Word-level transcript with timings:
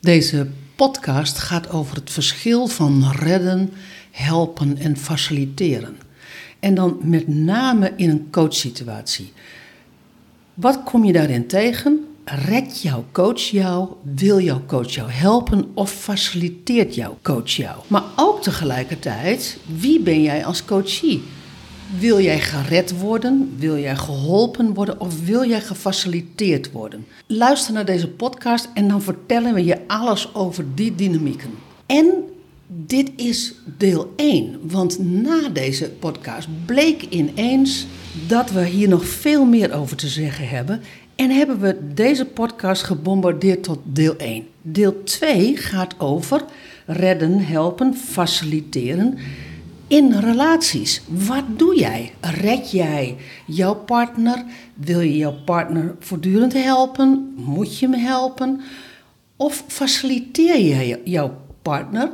Deze 0.00 0.46
podcast 0.76 1.38
gaat 1.38 1.70
over 1.70 1.96
het 1.96 2.10
verschil 2.10 2.66
van 2.66 3.12
redden, 3.16 3.70
helpen 4.10 4.78
en 4.78 4.96
faciliteren. 4.96 5.96
En 6.60 6.74
dan 6.74 6.98
met 7.02 7.28
name 7.28 7.92
in 7.96 8.10
een 8.10 8.28
coachsituatie. 8.30 9.32
Wat 10.54 10.82
kom 10.82 11.04
je 11.04 11.12
daarin 11.12 11.46
tegen? 11.46 12.06
Redt 12.24 12.82
jouw 12.82 13.04
coach 13.12 13.40
jou? 13.40 13.88
Wil 14.14 14.40
jouw 14.40 14.62
coach 14.66 14.90
jou 14.90 15.10
helpen? 15.10 15.70
Of 15.74 15.90
faciliteert 15.90 16.94
jouw 16.94 17.18
coach 17.22 17.50
jou? 17.50 17.76
Maar 17.86 18.04
ook 18.16 18.42
tegelijkertijd, 18.42 19.58
wie 19.78 20.00
ben 20.00 20.22
jij 20.22 20.44
als 20.44 20.64
coachie? 20.64 21.22
Wil 21.96 22.20
jij 22.20 22.40
gered 22.40 22.98
worden? 22.98 23.54
Wil 23.58 23.78
jij 23.78 23.96
geholpen 23.96 24.74
worden? 24.74 25.00
Of 25.00 25.24
wil 25.24 25.48
jij 25.48 25.60
gefaciliteerd 25.60 26.72
worden? 26.72 27.06
Luister 27.26 27.74
naar 27.74 27.84
deze 27.84 28.08
podcast 28.08 28.68
en 28.74 28.88
dan 28.88 29.02
vertellen 29.02 29.54
we 29.54 29.64
je 29.64 29.78
alles 29.86 30.34
over 30.34 30.64
die 30.74 30.94
dynamieken. 30.94 31.50
En 31.86 32.06
dit 32.66 33.10
is 33.16 33.54
deel 33.78 34.12
1, 34.16 34.58
want 34.62 34.98
na 34.98 35.48
deze 35.48 35.90
podcast 35.90 36.48
bleek 36.66 37.02
ineens 37.02 37.86
dat 38.26 38.50
we 38.50 38.64
hier 38.64 38.88
nog 38.88 39.06
veel 39.06 39.44
meer 39.44 39.72
over 39.72 39.96
te 39.96 40.08
zeggen 40.08 40.48
hebben. 40.48 40.80
En 41.14 41.30
hebben 41.30 41.60
we 41.60 41.94
deze 41.94 42.24
podcast 42.24 42.82
gebombardeerd 42.82 43.62
tot 43.62 43.78
deel 43.84 44.16
1. 44.16 44.46
Deel 44.62 45.02
2 45.02 45.56
gaat 45.56 45.94
over 45.98 46.44
redden, 46.86 47.38
helpen, 47.38 47.94
faciliteren 47.94 49.18
in 49.88 50.12
relaties. 50.12 51.02
Wat 51.06 51.44
doe 51.56 51.78
jij? 51.78 52.12
Red 52.20 52.70
jij 52.70 53.16
jouw 53.46 53.74
partner? 53.74 54.44
Wil 54.74 55.00
je 55.00 55.16
jouw 55.16 55.36
partner 55.44 55.96
voortdurend 55.98 56.52
helpen? 56.52 57.34
Moet 57.36 57.78
je 57.78 57.88
hem 57.88 58.00
helpen? 58.00 58.60
Of 59.36 59.64
faciliteer 59.66 60.60
je 60.60 61.00
jouw 61.04 61.36
partner? 61.62 62.12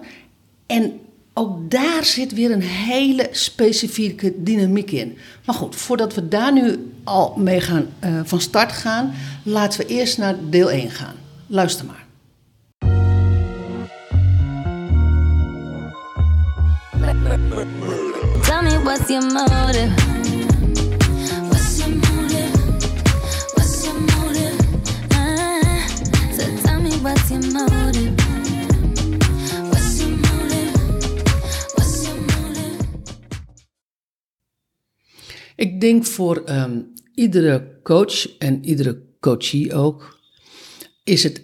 En 0.67 1.01
ook 1.35 1.71
daar 1.71 2.05
zit 2.05 2.35
weer 2.35 2.51
een 2.51 2.63
hele 2.63 3.29
specifieke 3.31 4.43
dynamiek 4.43 4.91
in. 4.91 5.19
Maar 5.47 5.55
goed, 5.55 5.77
voordat 5.77 6.15
we 6.15 6.29
daar 6.29 6.53
nu 6.53 6.93
al 7.05 7.35
mee 7.37 7.61
gaan 7.61 7.87
uh, 8.05 8.21
van 8.25 8.41
start 8.41 8.73
gaan, 8.73 9.13
laten 9.43 9.81
we 9.81 9.87
eerst 9.87 10.19
naar 10.19 10.37
deel 10.51 10.71
1 10.71 10.91
gaan. 10.91 11.15
Luister 11.47 11.87
maar. 11.87 12.04
Tell 17.35 18.63
me 18.63 18.79
what's 18.85 19.11
your? 19.11 19.25
Ik 35.57 35.81
denk 35.81 36.05
voor 36.05 36.43
um, 36.49 36.93
iedere 37.15 37.81
coach 37.83 38.39
en 38.39 38.65
iedere 38.65 39.03
coachie 39.21 39.75
ook, 39.75 40.19
is 41.05 41.23
het 41.23 41.43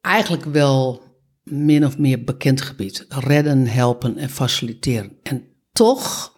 eigenlijk 0.00 0.44
wel 0.44 1.05
min 1.50 1.86
of 1.86 1.98
meer 1.98 2.24
bekend 2.24 2.60
gebied. 2.60 3.06
Redden, 3.08 3.66
helpen 3.66 4.16
en 4.16 4.30
faciliteren. 4.30 5.12
En 5.22 5.44
toch 5.72 6.34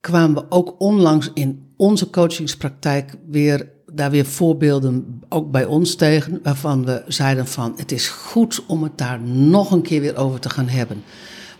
kwamen 0.00 0.34
we 0.34 0.50
ook 0.50 0.80
onlangs 0.80 1.30
in 1.34 1.72
onze 1.76 2.10
coachingspraktijk 2.10 3.14
weer, 3.26 3.72
daar 3.92 4.10
weer 4.10 4.26
voorbeelden 4.26 5.20
ook 5.28 5.50
bij 5.50 5.64
ons 5.64 5.94
tegen, 5.94 6.40
waarvan 6.42 6.84
we 6.84 7.02
zeiden 7.06 7.46
van 7.46 7.72
het 7.76 7.92
is 7.92 8.08
goed 8.08 8.66
om 8.66 8.82
het 8.82 8.98
daar 8.98 9.20
nog 9.20 9.70
een 9.70 9.82
keer 9.82 10.00
weer 10.00 10.16
over 10.16 10.40
te 10.40 10.50
gaan 10.50 10.68
hebben. 10.68 11.02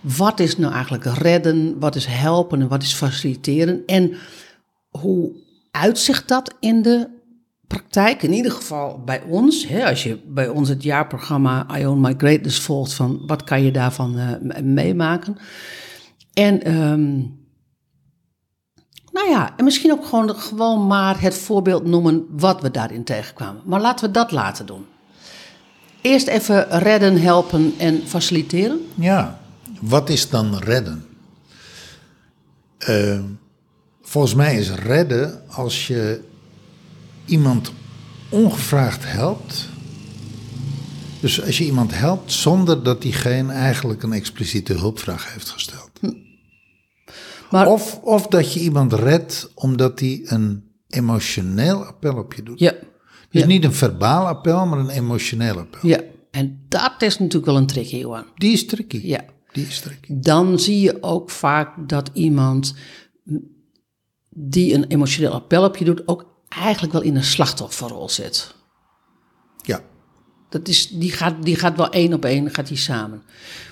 Wat 0.01 0.41
is 0.41 0.57
nou 0.57 0.73
eigenlijk 0.73 1.05
redden, 1.05 1.79
wat 1.79 1.95
is 1.95 2.07
helpen 2.07 2.61
en 2.61 2.69
wat 2.69 2.83
is 2.83 2.93
faciliteren 2.93 3.83
en 3.87 4.15
hoe 4.89 5.33
uitzicht 5.71 6.29
dat 6.29 6.55
in 6.61 6.83
de 6.83 7.20
praktijk, 7.71 8.23
in 8.23 8.33
ieder 8.33 8.53
geval 8.53 9.03
bij 9.05 9.23
ons, 9.23 9.67
hè, 9.67 9.89
als 9.89 10.03
je 10.03 10.21
bij 10.27 10.49
ons 10.49 10.69
het 10.69 10.83
jaarprogramma 10.83 11.67
I 11.79 11.87
Own 11.87 12.01
My 12.01 12.15
Greatness 12.17 12.61
volgt, 12.61 12.93
van 12.93 13.23
wat 13.27 13.45
kan 13.45 13.63
je 13.63 13.71
daarvan 13.71 14.19
uh, 14.19 14.63
meemaken. 14.63 15.37
En 16.33 16.75
um, 16.75 17.39
nou 19.13 19.29
ja, 19.29 19.57
en 19.57 19.65
misschien 19.65 19.93
ook 19.93 20.05
gewoon, 20.05 20.35
gewoon 20.35 20.87
maar 20.87 21.21
het 21.21 21.35
voorbeeld 21.35 21.85
noemen 21.87 22.27
wat 22.31 22.61
we 22.63 22.71
daarin 22.71 23.05
tegenkwamen. 23.05 23.63
Maar 23.65 23.81
laten 23.81 24.07
we 24.07 24.13
dat 24.13 24.31
laten 24.31 24.67
doen. 24.67 24.87
Eerst 26.01 26.27
even 26.27 26.79
redden, 26.79 27.21
helpen 27.21 27.75
en 27.79 28.03
faciliteren. 28.07 28.87
Ja, 28.95 29.41
wat 29.81 30.09
is 30.09 30.29
dan 30.29 30.59
redden? 30.59 31.05
Uh, 32.89 33.21
volgens 34.03 34.35
mij 34.35 34.57
is 34.57 34.71
redden 34.71 35.43
als 35.49 35.87
je 35.87 36.29
iemand 37.31 37.73
ongevraagd 38.29 39.13
helpt. 39.13 39.69
Dus 41.21 41.43
als 41.43 41.59
je 41.59 41.65
iemand 41.65 41.99
helpt 41.99 42.33
zonder 42.33 42.83
dat 42.83 43.03
diegene 43.03 43.53
eigenlijk 43.53 44.03
een 44.03 44.13
expliciete 44.13 44.73
hulpvraag 44.73 45.33
heeft 45.33 45.49
gesteld. 45.49 45.91
Hm. 46.01 46.13
Maar, 47.51 47.67
of, 47.67 48.01
of 48.03 48.27
dat 48.27 48.53
je 48.53 48.61
iemand 48.61 48.93
redt 48.93 49.51
omdat 49.55 50.01
hij 50.01 50.21
een 50.25 50.65
emotioneel 50.89 51.85
appel 51.85 52.17
op 52.17 52.35
je 52.35 52.43
doet. 52.43 52.59
Ja. 52.59 52.75
Dus 53.31 53.45
niet 53.45 53.65
een 53.65 53.73
verbaal 53.73 54.27
appel, 54.27 54.67
maar 54.67 54.79
een 54.79 54.89
emotioneel 54.89 55.59
appel. 55.59 55.89
Ja, 55.89 56.01
en 56.31 56.65
dat 56.69 57.03
is 57.03 57.19
natuurlijk 57.19 57.47
wel 57.47 57.57
een 57.57 57.67
tricky, 57.67 57.97
Johan. 57.97 58.25
Die 58.35 58.53
is 58.53 58.67
tricky. 58.67 59.01
Ja. 59.03 59.25
Die 59.53 59.67
is 59.67 59.81
tricky. 59.81 60.15
Dan 60.17 60.59
zie 60.59 60.81
je 60.81 61.03
ook 61.03 61.31
vaak 61.31 61.89
dat 61.89 62.11
iemand 62.13 62.75
die 64.29 64.75
een 64.75 64.85
emotioneel 64.85 65.33
appel 65.33 65.65
op 65.65 65.77
je 65.77 65.85
doet, 65.85 66.09
ook 66.09 66.27
eigenlijk 66.51 66.93
wel 66.93 67.03
in 67.03 67.17
een 67.17 67.25
slachtofferrol 67.25 68.09
zit. 68.09 68.55
Ja. 69.63 69.81
Dat 70.49 70.69
is, 70.69 70.89
die, 70.89 71.13
gaat, 71.13 71.43
die 71.43 71.57
gaat 71.57 71.77
wel 71.77 71.91
één 71.91 72.13
op 72.13 72.25
één 72.25 72.51
gaat 72.51 72.69
die 72.69 72.77
samen. 72.77 73.23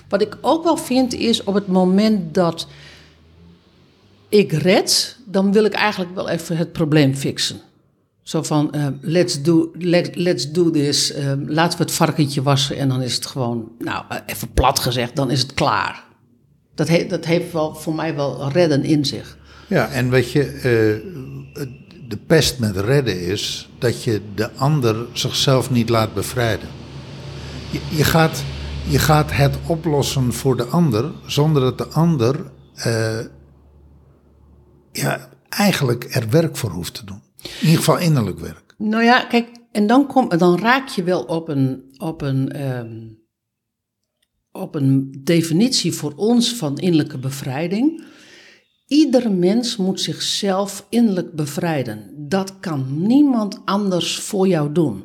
Wat 0.09 0.21
ik 0.21 0.37
ook 0.41 0.63
wel 0.63 0.77
vind 0.77 1.13
is 1.13 1.43
op 1.43 1.53
het 1.53 1.67
moment 1.67 2.33
dat 2.33 2.67
ik 4.29 4.51
red, 4.51 5.17
dan 5.25 5.51
wil 5.51 5.63
ik 5.63 5.73
eigenlijk 5.73 6.15
wel 6.15 6.29
even 6.29 6.57
het 6.57 6.71
probleem 6.71 7.15
fixen. 7.15 7.61
Zo 8.21 8.43
van, 8.43 8.71
uh, 8.75 8.87
let's, 9.01 9.41
do, 9.41 9.71
let, 9.73 10.15
let's 10.15 10.51
do 10.51 10.71
this, 10.71 11.15
uh, 11.15 11.31
laten 11.45 11.77
we 11.77 11.83
het 11.83 11.93
varkentje 11.93 12.41
wassen 12.41 12.77
en 12.77 12.89
dan 12.89 13.01
is 13.01 13.15
het 13.15 13.25
gewoon, 13.25 13.71
nou, 13.79 14.05
even 14.25 14.53
plat 14.53 14.79
gezegd, 14.79 15.15
dan 15.15 15.31
is 15.31 15.41
het 15.41 15.53
klaar. 15.53 16.03
Dat, 16.75 16.87
he, 16.87 17.05
dat 17.07 17.25
heeft 17.25 17.51
wel 17.51 17.75
voor 17.75 17.95
mij 17.95 18.15
wel 18.15 18.51
redden 18.51 18.83
in 18.83 19.05
zich. 19.05 19.37
Ja, 19.67 19.89
en 19.89 20.09
weet 20.09 20.31
je, 20.31 20.59
de 22.09 22.17
pest 22.17 22.59
met 22.59 22.77
redden 22.77 23.21
is 23.21 23.69
dat 23.77 24.03
je 24.03 24.21
de 24.35 24.51
ander 24.51 25.07
zichzelf 25.13 25.71
niet 25.71 25.89
laat 25.89 26.13
bevrijden. 26.13 26.69
Je, 27.71 27.79
je, 27.97 28.03
gaat, 28.03 28.43
je 28.87 28.99
gaat 28.99 29.31
het 29.31 29.57
oplossen 29.67 30.33
voor 30.33 30.57
de 30.57 30.63
ander 30.63 31.11
zonder 31.25 31.61
dat 31.61 31.77
de 31.77 31.87
ander 31.87 32.51
uh, 32.87 33.19
ja, 34.91 35.29
eigenlijk 35.49 36.07
er 36.15 36.29
werk 36.29 36.57
voor 36.57 36.69
hoeft 36.69 36.93
te 36.93 37.05
doen. 37.05 37.21
In 37.41 37.49
ieder 37.61 37.77
geval 37.77 37.97
innerlijk 37.97 38.39
werk. 38.39 38.73
Nou 38.77 39.03
ja, 39.03 39.25
kijk, 39.25 39.47
en 39.71 39.87
dan, 39.87 40.07
kom, 40.07 40.29
dan 40.29 40.59
raak 40.59 40.87
je 40.87 41.03
wel 41.03 41.23
op 41.23 41.47
een, 41.47 41.83
op 41.97 42.21
een, 42.21 42.71
um, 42.77 43.17
op 44.51 44.75
een 44.75 45.19
definitie 45.23 45.93
voor 45.93 46.13
ons 46.15 46.55
van 46.55 46.77
innerlijke 46.77 47.17
bevrijding. 47.17 48.03
Ieder 48.89 49.31
mens 49.31 49.77
moet 49.77 50.01
zichzelf 50.01 50.85
innerlijk 50.89 51.33
bevrijden. 51.33 52.09
Dat 52.15 52.59
kan 52.59 53.07
niemand 53.07 53.61
anders 53.65 54.19
voor 54.19 54.47
jou 54.47 54.71
doen. 54.71 55.03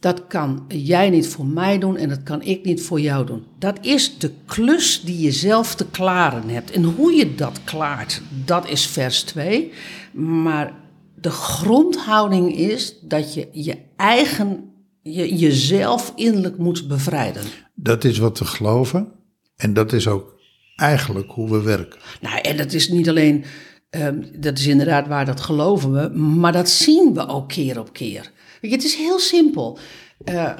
Dat 0.00 0.26
kan 0.26 0.64
jij 0.68 1.10
niet 1.10 1.28
voor 1.28 1.46
mij 1.46 1.78
doen 1.78 1.96
en 1.96 2.08
dat 2.08 2.22
kan 2.22 2.42
ik 2.42 2.64
niet 2.64 2.82
voor 2.82 3.00
jou 3.00 3.26
doen. 3.26 3.44
Dat 3.58 3.78
is 3.80 4.18
de 4.18 4.30
klus 4.44 5.02
die 5.04 5.20
je 5.20 5.32
zelf 5.32 5.74
te 5.74 5.86
klaren 5.86 6.48
hebt. 6.48 6.70
En 6.70 6.84
hoe 6.84 7.12
je 7.12 7.34
dat 7.34 7.60
klaart, 7.64 8.22
dat 8.44 8.68
is 8.68 8.86
vers 8.86 9.22
2. 9.22 9.72
Maar 10.12 10.74
de 11.14 11.30
grondhouding 11.30 12.56
is 12.56 12.98
dat 13.02 13.34
je 13.34 13.48
je 13.52 13.78
eigen, 13.96 14.70
je, 15.02 15.36
jezelf 15.36 16.12
innerlijk 16.16 16.58
moet 16.58 16.88
bevrijden. 16.88 17.42
Dat 17.74 18.04
is 18.04 18.18
wat 18.18 18.38
we 18.38 18.44
geloven. 18.44 19.12
En 19.56 19.74
dat 19.74 19.92
is 19.92 20.08
ook 20.08 20.35
eigenlijk 20.76 21.30
hoe 21.30 21.50
we 21.50 21.62
werken. 21.62 22.00
Nou, 22.20 22.40
en 22.40 22.56
dat 22.56 22.72
is 22.72 22.88
niet 22.88 23.08
alleen, 23.08 23.44
um, 23.90 24.40
dat 24.40 24.58
is 24.58 24.66
inderdaad 24.66 25.06
waar, 25.06 25.24
dat 25.24 25.40
geloven 25.40 25.92
we, 25.92 26.18
maar 26.18 26.52
dat 26.52 26.68
zien 26.68 27.14
we 27.14 27.26
ook 27.26 27.48
keer 27.48 27.78
op 27.78 27.92
keer. 27.92 28.30
Het 28.60 28.84
is 28.84 28.94
heel 28.94 29.18
simpel. 29.18 29.78
Uh, 30.24 30.56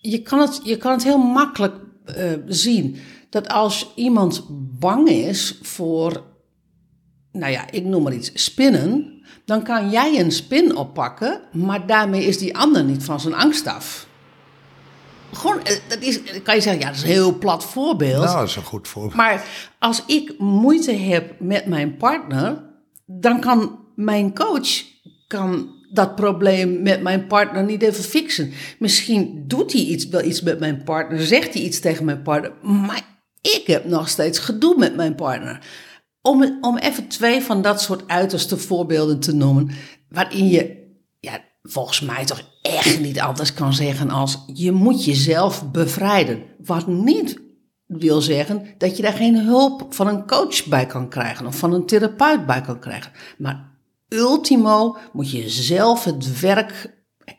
je, 0.00 0.22
kan 0.22 0.40
het, 0.40 0.60
je 0.64 0.76
kan 0.76 0.92
het 0.92 1.04
heel 1.04 1.18
makkelijk 1.18 1.74
uh, 2.18 2.32
zien 2.46 2.96
dat 3.30 3.48
als 3.48 3.92
iemand 3.94 4.46
bang 4.78 5.08
is 5.08 5.58
voor 5.62 6.28
nou 7.32 7.52
ja, 7.52 7.70
ik 7.70 7.84
noem 7.84 8.02
maar 8.02 8.14
iets, 8.14 8.30
spinnen, 8.34 9.22
dan 9.44 9.62
kan 9.62 9.90
jij 9.90 10.20
een 10.20 10.32
spin 10.32 10.76
oppakken, 10.76 11.40
maar 11.52 11.86
daarmee 11.86 12.24
is 12.24 12.38
die 12.38 12.56
ander 12.56 12.84
niet 12.84 13.04
van 13.04 13.20
zijn 13.20 13.34
angst 13.34 13.66
af. 13.66 14.08
Gewoon, 15.32 15.64
eh, 15.64 15.76
dat 15.88 16.00
is, 16.00 16.24
dan 16.24 16.42
kan 16.42 16.54
je 16.54 16.60
zeggen, 16.60 16.80
ja, 16.80 16.86
dat 16.86 16.96
is 16.96 17.02
een 17.02 17.08
heel 17.08 17.38
plat 17.38 17.64
voorbeeld. 17.64 18.24
Nou, 18.24 18.38
dat 18.38 18.48
is 18.48 18.56
een 18.56 18.62
goed 18.62 18.88
voorbeeld. 18.88 19.14
Maar 19.14 19.44
als 19.78 20.02
ik 20.06 20.34
moeite 20.38 20.92
heb 20.92 21.40
met 21.40 21.66
mijn 21.66 21.96
partner, 21.96 22.64
dan 23.06 23.40
kan 23.40 23.78
mijn 23.94 24.34
coach 24.34 24.82
kan 25.26 25.78
dat 25.92 26.14
probleem 26.14 26.82
met 26.82 27.02
mijn 27.02 27.26
partner 27.26 27.64
niet 27.64 27.82
even 27.82 28.04
fixen. 28.04 28.52
Misschien 28.78 29.44
doet 29.46 29.72
hij 29.72 29.82
iets, 29.82 30.08
wel 30.08 30.22
iets 30.22 30.42
met 30.42 30.58
mijn 30.58 30.82
partner, 30.82 31.26
zegt 31.26 31.54
hij 31.54 31.62
iets 31.62 31.80
tegen 31.80 32.04
mijn 32.04 32.22
partner, 32.22 32.52
maar 32.62 33.02
ik 33.40 33.62
heb 33.66 33.84
nog 33.84 34.08
steeds 34.08 34.38
gedoe 34.38 34.74
met 34.78 34.96
mijn 34.96 35.14
partner. 35.14 35.66
Om, 36.22 36.58
om 36.60 36.76
even 36.76 37.08
twee 37.08 37.40
van 37.40 37.62
dat 37.62 37.80
soort 37.80 38.08
uiterste 38.08 38.56
voorbeelden 38.56 39.20
te 39.20 39.34
noemen, 39.34 39.70
waarin 40.08 40.48
je, 40.48 40.88
ja, 41.20 41.40
volgens 41.62 42.00
mij 42.00 42.24
toch 42.24 42.42
echt 42.62 43.00
niet 43.00 43.20
anders 43.20 43.54
kan 43.54 43.72
zeggen 43.72 44.10
als 44.10 44.38
je 44.46 44.72
moet 44.72 45.04
jezelf 45.04 45.70
bevrijden. 45.70 46.42
Wat 46.64 46.86
niet 46.86 47.40
wil 47.86 48.20
zeggen 48.20 48.66
dat 48.78 48.96
je 48.96 49.02
daar 49.02 49.12
geen 49.12 49.38
hulp 49.38 49.94
van 49.94 50.06
een 50.06 50.26
coach 50.26 50.66
bij 50.66 50.86
kan 50.86 51.08
krijgen 51.08 51.46
of 51.46 51.58
van 51.58 51.72
een 51.72 51.86
therapeut 51.86 52.46
bij 52.46 52.60
kan 52.60 52.80
krijgen. 52.80 53.12
Maar 53.38 53.70
ultimo 54.08 54.96
moet 55.12 55.30
je 55.30 55.48
zelf 55.48 56.04
het 56.04 56.40
werk 56.40 56.94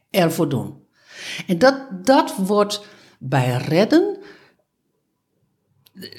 ervoor 0.10 0.50
doen. 0.50 0.80
En 1.48 1.58
dat, 1.58 2.06
dat 2.06 2.36
wordt 2.36 2.86
bij 3.20 3.58
redden, 3.58 4.18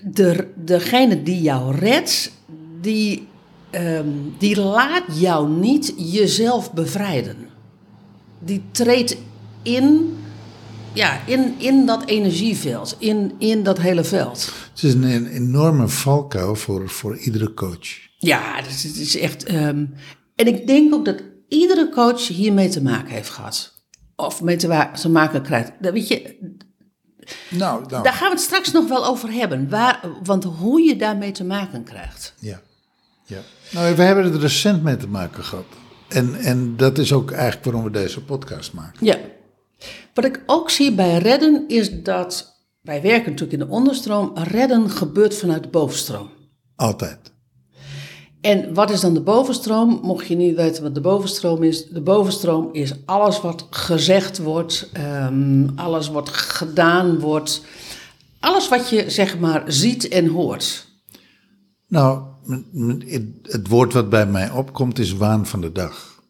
de, 0.04 0.52
degene 0.56 1.22
die 1.22 1.42
jou 1.42 1.76
redt, 1.76 2.32
die, 2.80 3.28
ehm, 3.70 4.08
die 4.38 4.60
laat 4.60 5.04
jou 5.20 5.48
niet 5.48 5.94
jezelf 5.96 6.72
bevrijden. 6.72 7.51
Die 8.44 8.62
treedt 8.70 9.16
in, 9.62 10.16
ja, 10.92 11.20
in, 11.26 11.54
in 11.58 11.86
dat 11.86 12.04
energieveld, 12.04 12.96
in, 12.98 13.32
in 13.38 13.62
dat 13.62 13.78
hele 13.78 14.04
veld. 14.04 14.52
Het 14.72 14.82
is 14.82 14.94
een 14.94 15.26
enorme 15.26 15.88
valkuil 15.88 16.54
voor, 16.54 16.88
voor 16.88 17.16
iedere 17.16 17.54
coach. 17.54 18.10
Ja, 18.16 18.58
is, 18.66 18.82
het 18.82 18.96
is 18.96 19.16
echt. 19.18 19.44
ehm, 19.44 19.84
en 20.36 20.46
ik 20.46 20.66
denk 20.66 20.94
ook 20.94 21.04
dat 21.04 21.22
iedere 21.48 21.88
coach 21.88 22.28
hiermee 22.28 22.68
te 22.68 22.82
maken 22.82 23.12
heeft 23.12 23.28
gehad. 23.30 23.72
Of 24.16 24.42
mee 24.42 24.56
te, 24.56 24.88
te 25.00 25.08
maken 25.08 25.42
krijgt. 25.42 25.72
Dat 25.80 25.92
weet 25.92 26.08
je, 26.08 26.36
Nou, 27.50 27.84
nou 27.88 28.02
daar 28.02 28.12
gaan 28.12 28.28
we 28.28 28.34
het 28.34 28.44
straks 28.44 28.72
nog 28.72 28.88
wel 28.88 29.06
over 29.06 29.32
hebben. 29.32 29.68
Waar, 29.68 30.00
want 30.22 30.44
hoe 30.44 30.80
je 30.82 30.96
daarmee 30.96 31.32
te 31.32 31.44
maken 31.44 31.84
krijgt. 31.84 32.34
ja. 32.38 32.60
ja. 33.24 33.40
Nou, 33.70 33.96
we 33.96 34.02
hebben 34.02 34.24
er 34.24 34.38
recent 34.40 34.82
mee 34.82 34.96
te 34.96 35.08
maken 35.08 35.44
gehad. 35.44 35.64
En, 36.12 36.34
en 36.34 36.76
dat 36.76 36.98
is 36.98 37.12
ook 37.12 37.30
eigenlijk 37.30 37.64
waarom 37.64 37.84
we 37.84 37.90
deze 37.90 38.24
podcast 38.24 38.72
maken. 38.72 39.06
Ja. 39.06 39.18
Wat 40.14 40.24
ik 40.24 40.42
ook 40.46 40.70
zie 40.70 40.92
bij 40.92 41.18
redden 41.18 41.68
is 41.68 42.02
dat. 42.02 42.50
Wij 42.80 43.02
werken 43.02 43.30
natuurlijk 43.30 43.60
in 43.60 43.66
de 43.66 43.74
onderstroom. 43.74 44.30
Redden 44.34 44.90
gebeurt 44.90 45.36
vanuit 45.36 45.62
de 45.62 45.68
bovenstroom. 45.68 46.30
Altijd. 46.76 47.32
En 48.40 48.74
wat 48.74 48.90
is 48.90 49.00
dan 49.00 49.14
de 49.14 49.20
bovenstroom? 49.20 50.00
Mocht 50.02 50.26
je 50.26 50.36
niet 50.36 50.56
weten 50.56 50.82
wat 50.82 50.94
de 50.94 51.00
bovenstroom 51.00 51.62
is. 51.62 51.88
De 51.88 52.00
bovenstroom 52.00 52.68
is 52.72 52.94
alles 53.04 53.40
wat 53.40 53.66
gezegd 53.70 54.38
wordt, 54.38 54.90
ehm, 54.92 55.68
alles 55.74 56.08
wat 56.08 56.28
gedaan 56.28 57.18
wordt. 57.18 57.62
Alles 58.40 58.68
wat 58.68 58.88
je 58.88 59.10
zeg 59.10 59.38
maar 59.38 59.62
ziet 59.66 60.08
en 60.08 60.26
hoort. 60.26 60.86
Nou, 61.88 62.22
het- 63.42 63.68
woord 63.68 63.92
wat 63.92 64.10
bij 64.10 64.26
mij 64.26 64.50
opkomt 64.50 64.98
is 64.98 65.12
waan 65.12 65.46
van 65.46 65.60
de 65.60 65.72
dag. 65.72 66.22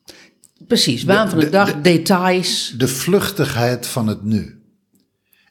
Precies, 0.67 1.05
waan 1.05 1.29
van 1.31 1.38
de, 1.38 1.44
de- 1.44 1.50
dag, 1.50 1.75
de- 1.75 1.81
details. 1.81 2.75
De 2.79 2.88
vluchtigheid 2.88 3.87
van 3.87 4.06
het 4.06 4.23
nu. 4.23 4.56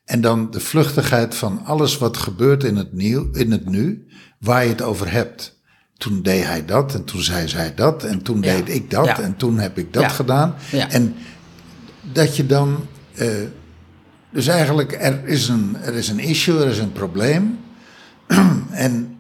En 0.06 0.22
dan 0.22 0.52
de 0.52 0.60
vluchtigheid 0.60 1.36
van 1.36 1.66
alles 1.66 1.98
wat 1.98 2.18
gebeurt 2.18 2.64
in 2.64 2.76
het, 2.76 2.94
nieuw, 2.94 3.30
in 3.32 3.52
het 3.52 3.70
nu, 3.70 4.06
waar 4.40 4.64
je 4.64 4.70
het 4.70 4.82
over 4.82 5.12
hebt. 5.12 5.60
Toen 5.98 6.22
deed 6.22 6.44
hij 6.46 6.66
dat 6.66 6.96
en 6.96 7.04
toen 7.06 7.22
zei 7.22 7.48
zij 7.48 7.76
dat 7.76 8.04
en 8.04 8.22
toen 8.22 8.42
Ja. 8.42 8.56
deed 8.56 8.70
ik 8.70 8.90
dat 8.90 9.06
Ja. 9.06 9.20
en 9.20 9.36
toen 9.36 9.60
heb 9.60 9.78
ik 9.78 9.94
dat 9.94 10.04
Ja. 10.04 10.10
gedaan. 10.10 10.56
En 10.90 11.16
dat 12.14 12.36
je 12.36 12.46
dan. 12.46 12.86
eh, 13.16 13.28
dus 14.32 14.48
eigenlijk, 14.48 14.92
er 15.02 15.28
is, 15.28 15.48
een, 15.48 15.76
er 15.82 15.94
is 15.94 16.10
een 16.10 16.20
issue, 16.20 16.60
er 16.60 16.68
is 16.68 16.78
een 16.80 16.92
probleem. 16.92 17.60
en 18.72 19.18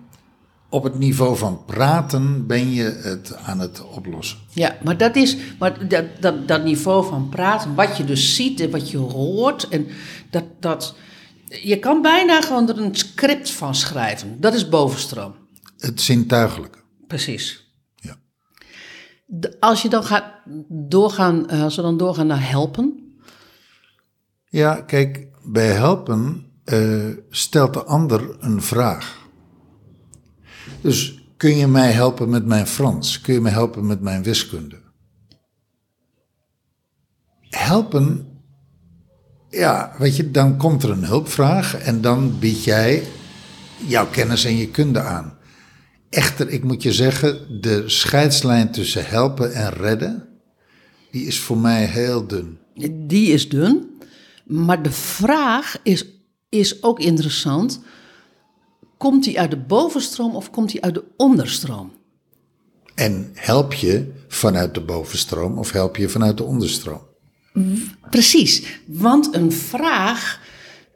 op 0.72 0.84
het 0.84 1.00
niveau 1.00 1.38
van 1.38 1.66
praten 1.66 2.48
ben 2.48 2.72
je 2.74 2.84
het 2.84 3.36
aan 3.36 3.60
het 3.60 3.86
oplossen. 3.86 4.38
Ja, 4.54 4.78
maar 4.84 4.98
dat 4.98 5.16
is 5.16 5.38
maar 5.60 5.88
dat, 5.88 6.06
dat, 6.20 6.48
dat 6.48 6.64
niveau 6.64 7.06
van 7.06 7.30
praten, 7.30 7.76
wat 7.76 7.98
je 7.98 8.04
dus 8.04 8.36
ziet 8.36 8.60
en 8.60 8.72
wat 8.72 8.92
je 8.92 8.98
hoort. 8.98 9.68
En 9.68 9.88
dat, 10.30 10.44
dat, 10.60 10.96
je 11.48 11.80
kan 11.80 12.02
bijna 12.02 12.42
gewoon 12.42 12.70
er 12.70 12.80
een 12.80 12.96
script 12.96 13.52
van 13.52 13.76
schrijven. 13.76 14.42
Dat 14.42 14.54
is 14.54 14.70
bovenstroom. 14.70 15.36
Het 15.78 16.02
zintuigelijke. 16.02 16.78
Precies. 17.08 17.74
Ja. 17.96 18.18
Als 19.60 19.82
je 19.82 19.90
dan 19.90 20.04
gaat 20.04 20.26
doorgaan, 20.68 21.50
eh, 21.50 21.64
als 21.64 21.76
we 21.76 21.82
dan 21.82 21.98
doorgaan 21.98 22.28
naar 22.28 22.50
helpen. 22.50 23.16
Ja, 24.50 24.82
kijk, 24.82 25.28
bij 25.44 25.72
helpen 25.72 26.46
eh, 26.64 27.08
stelt 27.30 27.74
de 27.74 27.84
ander 27.84 28.36
een 28.40 28.62
vraag. 28.62 29.21
Dus 30.81 31.19
kun 31.38 31.56
je 31.56 31.68
mij 31.68 31.92
helpen 31.92 32.30
met 32.30 32.45
mijn 32.45 32.68
Frans? 32.68 33.22
Kun 33.22 33.33
je 33.33 33.42
me 33.42 33.50
helpen 33.50 33.88
met 33.88 34.01
mijn 34.01 34.24
wiskunde? 34.24 34.80
Helpen, 37.50 38.28
ja, 39.50 39.95
weet 39.98 40.16
je, 40.16 40.31
dan 40.31 40.57
komt 40.57 40.83
er 40.83 40.89
een 40.89 41.06
hulpvraag 41.06 41.75
en 41.75 42.01
dan 42.01 42.39
bied 42.39 42.63
jij 42.63 43.04
jouw 43.88 44.07
kennis 44.07 44.45
en 44.45 44.57
je 44.57 44.69
kunde 44.69 45.01
aan. 45.01 45.38
Echter, 46.10 46.50
ik 46.50 46.63
moet 46.63 46.84
je 46.84 46.94
zeggen, 46.94 47.62
de 47.62 47.84
scheidslijn 47.89 48.72
tussen 48.72 49.06
helpen 49.06 49.54
en 49.54 49.69
redden, 49.69 50.27
die 51.12 51.25
is 51.25 51.39
voor 51.39 51.57
mij 51.57 51.86
heel 51.86 52.27
dun. 52.27 52.57
Die 53.07 53.31
is 53.31 53.50
dun. 53.50 53.89
Maar 54.45 54.84
de 54.84 54.92
vraag 54.92 55.77
is, 55.84 56.06
is 56.50 56.84
ook 56.84 57.00
interessant. 57.00 57.81
Komt 59.01 59.24
die 59.24 59.39
uit 59.39 59.51
de 59.51 59.57
bovenstroom 59.57 60.36
of 60.36 60.50
komt 60.50 60.71
die 60.71 60.83
uit 60.83 60.94
de 60.94 61.03
onderstroom? 61.18 61.92
En 62.95 63.30
help 63.33 63.74
je 63.74 64.12
vanuit 64.27 64.74
de 64.74 64.81
bovenstroom 64.81 65.57
of 65.57 65.71
help 65.71 65.95
je 65.95 66.09
vanuit 66.09 66.38
de 66.38 66.44
onderstroom? 66.44 67.01
Precies, 68.09 68.81
want 68.88 69.36
een 69.36 69.51
vraag. 69.51 70.39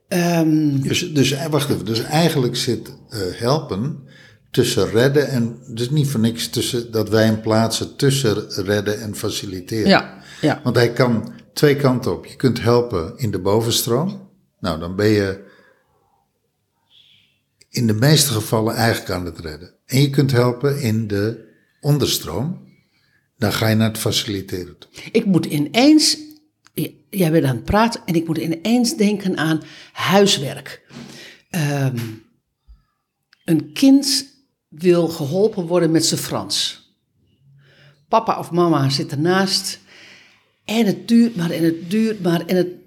ehm, 0.07 0.81
Dus, 0.81 1.13
dus 1.13 1.47
wacht 1.49 1.69
even, 1.69 1.85
dus 1.85 2.01
eigenlijk 2.01 2.55
zit 2.55 2.93
eh, 3.09 3.19
helpen 3.31 3.99
tussen 4.51 4.89
redden 4.89 5.27
en, 5.27 5.57
dus 5.67 5.89
niet 5.89 6.07
voor 6.07 6.19
niks 6.19 6.49
tussen, 6.49 6.91
dat 6.91 7.09
wij 7.09 7.25
hem 7.25 7.41
plaatsen 7.41 7.95
tussen 7.95 8.49
redden 8.49 9.01
en 9.01 9.15
faciliteren. 9.15 9.89
ja, 9.89 10.17
ja. 10.41 10.59
Want 10.63 10.75
hij 10.75 10.91
kan 10.91 11.33
twee 11.53 11.75
kanten 11.75 12.13
op. 12.13 12.25
Je 12.25 12.35
kunt 12.35 12.61
helpen 12.61 13.13
in 13.15 13.31
de 13.31 13.39
bovenstroom. 13.39 14.29
Nou, 14.59 14.79
dan 14.79 14.95
ben 14.95 15.07
je 15.07 15.53
in 17.75 17.87
de 17.87 17.93
meeste 17.93 18.31
gevallen 18.31 18.75
eigenlijk 18.75 19.11
aan 19.11 19.25
het 19.25 19.39
redden. 19.39 19.73
En 19.85 20.01
je 20.01 20.09
kunt 20.09 20.31
helpen 20.31 20.81
in 20.81 21.07
de 21.07 21.53
onderstroom. 21.81 22.63
Dan 23.37 23.53
ga 23.53 23.67
je 23.67 23.75
naar 23.75 23.87
het 23.87 23.97
faciliteren. 23.97 24.77
Ik 25.11 25.25
moet 25.25 25.45
ineens. 25.45 26.17
Jij 27.09 27.31
bent 27.31 27.45
aan 27.45 27.55
het 27.55 27.65
praten 27.65 28.01
en 28.05 28.15
ik 28.15 28.27
moet 28.27 28.37
ineens 28.37 28.97
denken 28.97 29.37
aan 29.37 29.61
huiswerk. 29.93 30.81
Ehm, 31.49 31.97
een 33.45 33.73
kind 33.73 34.27
wil 34.67 35.07
geholpen 35.07 35.65
worden 35.65 35.91
met 35.91 36.05
zijn 36.05 36.19
Frans. 36.19 36.83
Papa 38.07 38.39
of 38.39 38.51
mama 38.51 38.89
zit 38.89 39.11
ernaast. 39.11 39.79
En 40.65 40.85
het 40.85 41.07
duurt 41.07 41.35
maar 41.35 41.51
en 41.51 41.63
het 41.63 41.89
duurt 41.89 42.21
maar. 42.21 42.45
En 42.45 42.55
het 42.55 42.84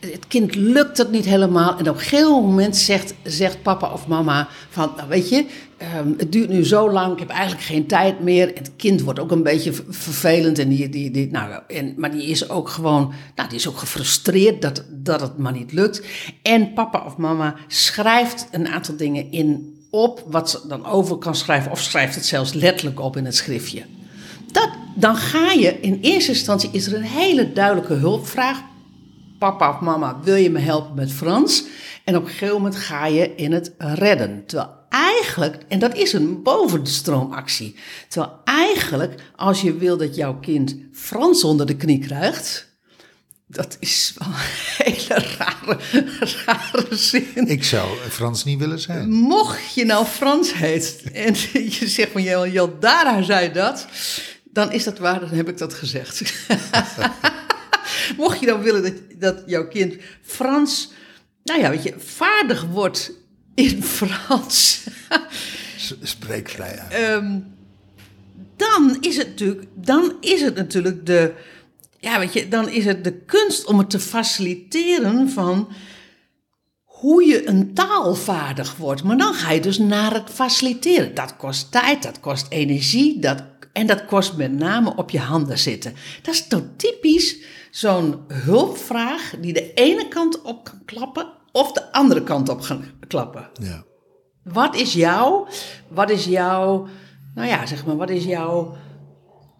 het 0.00 0.26
kind 0.28 0.54
lukt 0.54 0.98
het 0.98 1.10
niet 1.10 1.24
helemaal. 1.24 1.78
En 1.78 1.88
op 1.88 1.94
een 1.94 2.00
gegeven 2.00 2.30
moment 2.30 2.76
zegt, 2.76 3.14
zegt 3.22 3.62
papa 3.62 3.92
of 3.92 4.06
mama 4.06 4.48
van... 4.70 4.92
Nou 4.96 5.08
weet 5.08 5.28
je, 5.28 5.46
ehm, 5.76 6.12
het 6.16 6.32
duurt 6.32 6.48
nu 6.48 6.64
zo 6.64 6.90
lang, 6.90 7.12
ik 7.12 7.18
heb 7.18 7.28
eigenlijk 7.28 7.62
geen 7.62 7.86
tijd 7.86 8.20
meer. 8.20 8.46
Het 8.54 8.70
kind 8.76 9.00
wordt 9.00 9.18
ook 9.18 9.30
een 9.30 9.42
beetje 9.42 9.72
ver- 9.72 9.84
vervelend. 9.88 10.58
En 10.58 10.68
die, 10.68 10.88
die, 10.88 11.10
die, 11.10 11.30
nou, 11.30 11.62
en, 11.68 11.94
maar 11.96 12.10
die 12.10 12.26
is 12.26 12.48
ook 12.48 12.68
gewoon... 12.68 13.12
Nou, 13.34 13.48
die 13.48 13.58
is 13.58 13.68
ook 13.68 13.78
gefrustreerd 13.78 14.62
dat, 14.62 14.84
dat 14.90 15.20
het 15.20 15.38
maar 15.38 15.52
niet 15.52 15.72
lukt. 15.72 16.02
En 16.42 16.72
papa 16.72 17.04
of 17.06 17.16
mama 17.16 17.54
schrijft 17.66 18.48
een 18.50 18.68
aantal 18.68 18.96
dingen 18.96 19.32
in 19.32 19.78
op... 19.90 20.24
wat 20.26 20.50
ze 20.50 20.60
dan 20.68 20.86
over 20.86 21.16
kan 21.16 21.34
schrijven. 21.34 21.70
Of 21.70 21.80
schrijft 21.80 22.14
het 22.14 22.26
zelfs 22.26 22.52
letterlijk 22.52 23.00
op 23.00 23.16
in 23.16 23.24
het 23.24 23.36
schriftje. 23.36 23.82
Dat, 24.52 24.70
dan 24.94 25.16
ga 25.16 25.52
je, 25.52 25.80
in 25.80 25.98
eerste 26.00 26.30
instantie 26.30 26.70
is 26.72 26.86
er 26.86 26.94
een 26.94 27.02
hele 27.02 27.52
duidelijke 27.52 27.94
hulpvraag. 27.94 28.60
Papa 29.38 29.70
of 29.70 29.80
mama, 29.80 30.20
wil 30.22 30.34
je 30.34 30.50
me 30.50 30.58
helpen 30.58 30.94
met 30.94 31.12
Frans? 31.12 31.64
En 32.04 32.16
op 32.16 32.22
een 32.22 32.30
gegeven 32.30 32.54
moment 32.54 32.76
ga 32.76 33.06
je 33.06 33.34
in 33.34 33.52
het 33.52 33.72
redden. 33.78 34.42
Terwijl 34.46 34.70
eigenlijk, 34.88 35.56
en 35.68 35.78
dat 35.78 35.96
is 35.96 36.12
een 36.12 36.42
bovenstroomactie. 36.42 37.76
Terwijl 38.08 38.32
eigenlijk, 38.44 39.22
als 39.36 39.60
je 39.60 39.76
wil 39.76 39.96
dat 39.96 40.16
jouw 40.16 40.38
kind 40.38 40.76
Frans 40.92 41.44
onder 41.44 41.66
de 41.66 41.76
knie 41.76 41.98
krijgt. 41.98 42.68
Dat 43.46 43.76
is 43.80 44.14
wel 44.18 44.28
een 44.28 44.84
hele 44.84 45.24
rare, 45.38 45.78
rare 46.46 46.96
zin. 46.96 47.48
Ik 47.48 47.64
zou 47.64 47.88
Frans 48.08 48.44
niet 48.44 48.58
willen 48.58 48.80
zijn. 48.80 49.10
Mocht 49.10 49.74
je 49.74 49.84
nou 49.84 50.06
Frans 50.06 50.54
heet 50.54 51.02
en 51.12 51.34
je 51.78 51.88
zegt 51.88 52.12
van 52.12 52.22
Jel 52.22 52.78
Dara 52.78 53.22
zei 53.22 53.52
dat, 53.52 53.86
dan 54.52 54.72
is 54.72 54.84
dat 54.84 54.98
waar, 54.98 55.20
dan 55.20 55.28
heb 55.28 55.48
ik 55.48 55.58
dat 55.58 55.74
gezegd. 55.74 56.22
Mocht 58.16 58.40
je 58.40 58.46
dan 58.46 58.62
willen 58.62 58.82
dat, 58.82 58.94
dat 59.18 59.42
jouw 59.46 59.68
kind 59.68 59.96
Frans, 60.22 60.92
nou 61.42 61.60
ja, 61.60 61.70
weet 61.70 61.82
je, 61.82 61.94
vaardig 61.98 62.64
wordt 62.64 63.12
in 63.54 63.82
Frans. 63.82 64.84
Spreek 66.02 66.48
vrij 66.48 66.78
uit. 66.78 66.92
Ehm, 66.92 67.38
dan 68.56 68.96
is 69.00 69.16
het 69.16 69.28
natuurlijk, 69.28 69.66
dan 69.74 70.16
is 70.20 70.40
het 70.40 70.54
natuurlijk 70.54 71.06
de, 71.06 71.32
ja, 71.98 72.18
weet 72.18 72.32
je, 72.32 72.48
dan 72.48 72.68
is 72.68 72.84
het 72.84 73.04
de 73.04 73.12
kunst 73.12 73.64
om 73.64 73.78
het 73.78 73.90
te 73.90 74.00
faciliteren 74.00 75.30
van 75.30 75.68
hoe 76.84 77.24
je 77.24 77.48
een 77.48 77.74
taal 77.74 78.14
vaardig 78.14 78.76
wordt. 78.76 79.02
Maar 79.02 79.16
dan 79.16 79.34
ga 79.34 79.52
je 79.52 79.60
dus 79.60 79.78
naar 79.78 80.14
het 80.14 80.30
faciliteren. 80.30 81.14
Dat 81.14 81.36
kost 81.36 81.72
tijd, 81.72 82.02
dat 82.02 82.20
kost 82.20 82.46
energie, 82.48 83.18
dat, 83.18 83.42
en 83.72 83.86
dat 83.86 84.04
kost 84.04 84.36
met 84.36 84.52
name 84.52 84.96
op 84.96 85.10
je 85.10 85.18
handen 85.18 85.58
zitten. 85.58 85.94
Dat 86.22 86.34
is 86.34 86.46
toch 86.46 86.62
typisch 86.76 87.36
zo'n 87.70 88.20
hulpvraag 88.28 89.34
die 89.40 89.52
de 89.52 89.72
ene 89.72 90.08
kant 90.08 90.42
op 90.42 90.64
kan 90.64 90.82
klappen 90.84 91.28
of 91.52 91.72
de 91.72 91.92
andere 91.92 92.22
kant 92.22 92.48
op 92.48 92.60
gaan 92.60 92.84
klappen. 93.08 93.50
Ja. 93.52 93.84
Wat 94.42 94.76
is 94.76 94.92
jouw, 94.92 95.46
wat 95.88 96.10
is 96.10 96.24
jouw, 96.24 96.86
nou 97.34 97.48
ja, 97.48 97.66
zeg 97.66 97.86
maar, 97.86 97.96
wat 97.96 98.10
is 98.10 98.24
jouw 98.24 98.76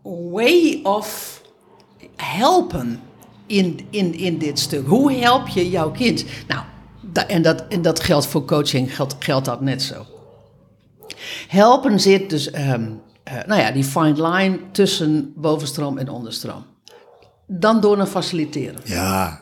way 0.02 0.80
of 0.82 1.42
helpen 2.16 3.00
in, 3.46 3.86
in, 3.90 4.14
in 4.14 4.38
dit 4.38 4.58
stuk? 4.58 4.86
Hoe 4.86 5.12
help 5.12 5.48
je 5.48 5.70
jouw 5.70 5.90
kind? 5.90 6.24
Nou, 6.48 6.64
en, 7.26 7.42
dat, 7.42 7.64
en 7.68 7.82
dat 7.82 8.00
geldt 8.00 8.26
voor 8.26 8.44
coaching, 8.44 8.94
geldt, 8.96 9.16
geldt 9.18 9.44
dat 9.44 9.60
net 9.60 9.82
zo. 9.82 10.06
Helpen 11.48 12.00
zit 12.00 12.30
dus, 12.30 12.54
um, 12.54 13.00
uh, 13.30 13.44
nou 13.46 13.60
ja, 13.60 13.70
die 13.70 13.84
fine 13.84 14.28
line 14.28 14.58
tussen 14.72 15.32
bovenstroom 15.36 15.98
en 15.98 16.08
onderstroom. 16.08 16.64
Dan 17.46 17.80
door 17.80 17.96
naar 17.96 18.06
faciliteren. 18.06 18.80
Ja, 18.84 19.40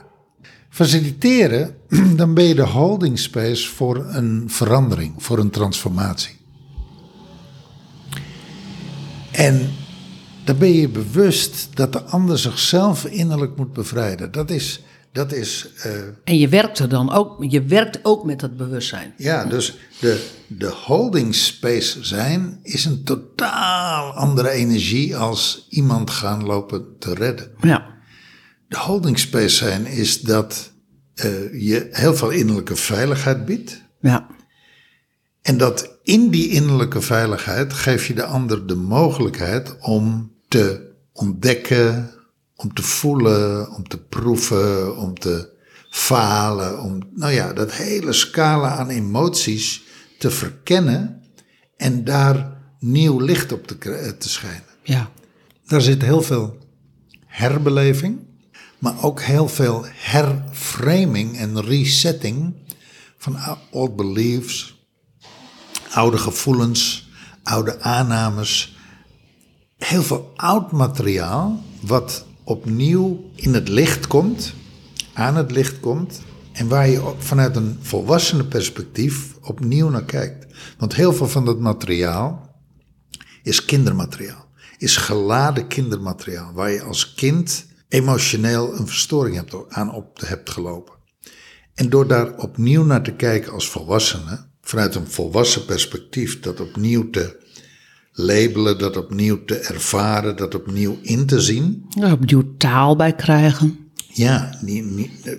Faciliteren, 0.79 1.77
dan 2.17 2.35
ben 2.35 2.45
je 2.45 2.55
de 2.55 2.67
holding 2.67 3.19
space 3.19 3.69
voor 3.69 4.07
een 4.07 4.45
verandering, 4.47 5.15
voor 5.23 5.39
een 5.39 5.51
transformatie. 5.51 6.37
En 9.31 9.71
dan 10.45 10.59
ben 10.59 10.73
je 10.73 10.89
bewust 10.89 11.69
dat 11.75 11.93
de 11.93 12.03
ander 12.03 12.39
zichzelf 12.39 13.05
innerlijk 13.05 13.57
moet 13.57 13.73
bevrijden. 13.73 14.33
Dat 14.33 14.51
is. 14.51 14.83
Dat 15.13 15.33
is 15.33 15.69
uh, 15.87 15.93
en 16.25 16.39
je 16.39 16.49
werkt 16.49 16.79
er 16.79 16.89
dan 16.89 17.13
ook, 17.13 17.45
je 17.49 17.63
werkt 17.63 17.99
ook 18.03 18.25
met 18.25 18.41
dat 18.41 18.57
bewustzijn. 18.57 19.15
Ja, 19.17 19.45
dus 19.45 19.79
de, 20.01 20.29
de 20.47 20.69
holding 20.85 21.35
space 21.35 22.05
zijn 22.05 22.59
is 22.63 22.85
een 22.85 23.05
totaal 23.05 24.13
andere 24.13 24.51
energie 24.51 25.17
als 25.17 25.67
iemand 25.69 26.11
gaan 26.11 26.45
lopen 26.45 26.99
te 26.99 27.15
redden. 27.15 27.51
Ja 27.61 27.97
de 28.69 28.79
holding 28.79 29.19
space 29.19 29.57
zijn 29.57 29.87
is 29.87 30.21
dat 30.21 30.73
uh, 31.15 31.63
je 31.69 31.89
heel 31.91 32.15
veel 32.15 32.31
innerlijke 32.31 32.77
veiligheid 32.77 33.45
biedt. 33.45 33.83
Ja. 34.01 34.27
En 35.43 35.59
dat 35.59 35.99
in 36.03 36.29
die 36.29 36.49
innerlijke 36.49 37.01
veiligheid 37.01 37.73
geef 37.73 38.07
je 38.07 38.15
de 38.15 38.25
ander 38.25 38.67
de 38.67 38.75
mogelijkheid 38.75 39.77
om 39.81 40.33
te 40.49 40.93
ontdekken, 41.13 42.11
om 42.59 42.75
te 42.75 42.83
voelen, 42.83 43.71
om 43.75 43.89
te 43.89 43.99
proeven, 43.99 44.97
om 44.97 45.19
te 45.19 45.57
falen. 45.91 46.83
Om, 46.83 46.99
nou 47.15 47.33
ja, 47.33 47.53
dat 47.53 47.73
hele 47.73 48.13
scala 48.13 48.69
aan 48.69 48.89
emoties 48.89 49.83
te 50.19 50.31
verkennen 50.31 51.23
en 51.77 52.05
daar 52.05 52.57
nieuw 52.79 53.21
licht 53.21 53.53
op 53.53 53.67
te, 53.67 53.79
te 54.19 54.29
schijnen. 54.29 54.63
Ja. 54.83 55.11
Daar 55.67 55.81
zit 55.81 56.03
heel 56.03 56.23
veel 56.23 56.59
herbeleving 57.27 58.27
maar 58.79 59.03
ook 59.03 59.23
heel 59.23 59.49
veel 59.49 59.85
herframing 59.89 61.39
en 61.39 61.61
resetting 61.61 62.55
van 63.17 63.39
old 63.71 63.97
beliefs, 63.97 64.87
oude 65.91 66.19
gevoelens, 66.19 67.09
oude 67.43 67.81
aannames. 67.81 68.77
Heel 69.77 70.03
veel 70.03 70.33
oud 70.37 70.73
materiaal 70.73 71.63
wat 71.81 72.27
opnieuw 72.49 73.31
in 73.35 73.55
het 73.55 73.69
licht 73.69 74.07
komt, 74.07 74.53
aan 75.13 75.37
het 75.37 75.51
licht 75.51 75.81
komt 75.81 76.21
en 76.53 76.69
waar 76.69 76.89
je 76.89 77.15
vanuit 77.19 77.57
een 77.57 77.79
volwassene 77.81 78.45
perspectief 78.45 79.35
opnieuw 79.43 79.89
naar 79.89 80.05
kijkt. 80.05 80.47
Want 80.79 80.95
heel 80.95 81.13
veel 81.13 81.29
van 81.29 81.45
dat 81.45 81.59
materiaal 81.59 82.57
is 83.43 83.65
kindermateriaal, 83.65 84.49
is 84.79 84.97
geladen 84.97 85.67
kindermateriaal, 85.67 86.53
waar 86.53 86.71
je 86.71 86.83
als 86.83 87.15
kind 87.15 87.67
emotioneel 87.89 88.77
een 88.77 88.87
verstoring 88.87 89.37
hebt, 89.37 89.55
aan 89.69 89.95
op 89.95 90.21
hebt 90.21 90.51
gelopen. 90.51 90.95
En 91.75 91.89
door 91.89 92.07
daar 92.07 92.37
opnieuw 92.37 92.85
naar 92.85 93.03
te 93.03 93.13
kijken 93.13 93.53
als 93.53 93.71
volwassene, 93.71 94.47
vanuit 94.61 94.95
een 94.95 95.11
volwassen 95.11 95.65
perspectief, 95.65 96.41
dat 96.41 96.61
opnieuw 96.61 97.11
te 97.11 97.47
labelen, 98.19 98.79
dat 98.79 98.97
opnieuw 98.97 99.45
te 99.45 99.57
ervaren, 99.57 100.37
dat 100.37 100.55
opnieuw 100.55 100.99
in 101.03 101.27
te 101.27 101.41
zien. 101.41 101.87
Ja, 101.89 102.13
opnieuw 102.13 102.45
taal 102.57 102.97
bij 102.97 103.15
krijgen. 103.15 103.79
Ja, 104.13 104.59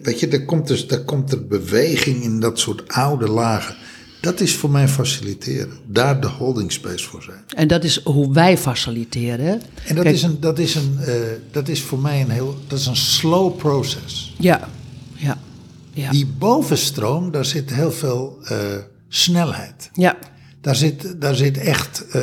weet 0.01 0.19
je, 0.19 0.27
er 0.27 0.45
komt, 0.45 0.67
dus, 0.67 0.87
er 0.87 1.03
komt 1.03 1.31
er 1.31 1.47
beweging 1.47 2.23
in 2.23 2.39
dat 2.39 2.59
soort 2.59 2.87
oude 2.87 3.27
lagen. 3.27 3.75
Dat 4.21 4.39
is 4.39 4.55
voor 4.55 4.69
mij 4.69 4.87
faciliteren. 4.87 5.77
Daar 5.87 6.21
de 6.21 6.27
holding 6.27 6.71
space 6.71 7.07
voor 7.07 7.23
zijn. 7.23 7.43
En 7.55 7.67
dat 7.67 7.83
is 7.83 8.03
hoe 8.03 8.33
wij 8.33 8.57
faciliteren. 8.57 9.61
En 9.85 9.95
dat, 9.95 10.05
is, 10.05 10.23
een, 10.23 10.39
dat, 10.39 10.59
is, 10.59 10.75
een, 10.75 10.97
uh, 10.99 11.15
dat 11.51 11.67
is 11.67 11.81
voor 11.81 11.99
mij 11.99 12.21
een 12.21 12.29
heel. 12.29 12.57
Dat 12.67 12.79
is 12.79 12.85
een 12.85 12.95
slow 12.95 13.57
process. 13.57 14.35
Ja, 14.37 14.69
ja. 15.13 15.37
ja. 15.93 16.11
Die 16.11 16.25
bovenstroom, 16.25 17.31
daar 17.31 17.45
zit 17.45 17.73
heel 17.73 17.91
veel 17.91 18.37
uh, 18.51 18.57
snelheid. 19.07 19.89
Ja. 19.93 20.17
Daar 20.61 20.75
zit, 20.75 21.21
daar 21.21 21.35
zit 21.35 21.57
echt. 21.57 22.05
Uh, 22.15 22.21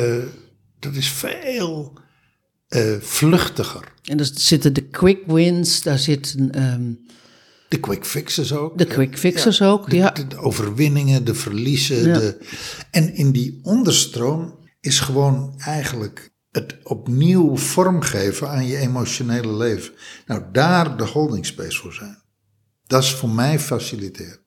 dat 0.79 0.95
is 0.95 1.07
veel 1.07 1.99
vluchtiger. 2.99 3.93
En 4.03 4.19
er 4.19 4.29
zitten 4.33 4.73
de 4.73 4.87
quick 4.87 5.23
wins, 5.25 5.81
daar 5.81 5.99
zitten. 5.99 6.63
Um, 6.73 7.05
de 7.69 7.79
quick 7.79 8.05
fixes 8.05 8.53
ook. 8.53 8.77
De 8.77 8.85
quick 8.85 9.17
fixes 9.17 9.61
ook, 9.61 9.91
ja. 9.91 10.09
De, 10.09 10.37
overwinningen, 10.37 11.25
de 11.25 11.33
verliezen. 11.33 12.13
De, 12.13 12.37
en 12.91 13.13
in 13.13 13.31
die 13.31 13.59
onderstroom 13.63 14.59
is 14.79 14.99
gewoon 14.99 15.53
eigenlijk 15.57 16.31
het 16.51 16.75
opnieuw 16.83 17.57
vormgeven 17.57 18.49
aan 18.49 18.65
je 18.65 18.77
emotionele 18.77 19.53
leven. 19.53 19.93
Nou, 20.25 20.43
daar 20.51 20.97
de 20.97 21.03
holding 21.03 21.45
space 21.45 21.77
voor 21.77 21.93
zijn. 21.93 22.21
Dat 22.87 23.03
is 23.03 23.11
voor 23.11 23.29
mij 23.29 23.59
faciliteren. 23.59 24.39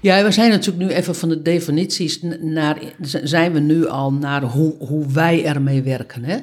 Ja, 0.00 0.24
we 0.24 0.30
zijn 0.30 0.50
natuurlijk 0.50 0.88
nu 0.88 0.96
even 0.96 1.14
van 1.14 1.28
de 1.28 1.42
definities 1.42 2.18
naar. 2.40 2.78
Zijn 3.22 3.52
we 3.52 3.58
nu 3.58 3.86
al 3.88 4.12
naar 4.12 4.42
hoe, 4.42 4.74
hoe 4.78 5.06
wij 5.12 5.44
ermee 5.44 5.82
werken. 5.82 6.24
Hè? 6.24 6.38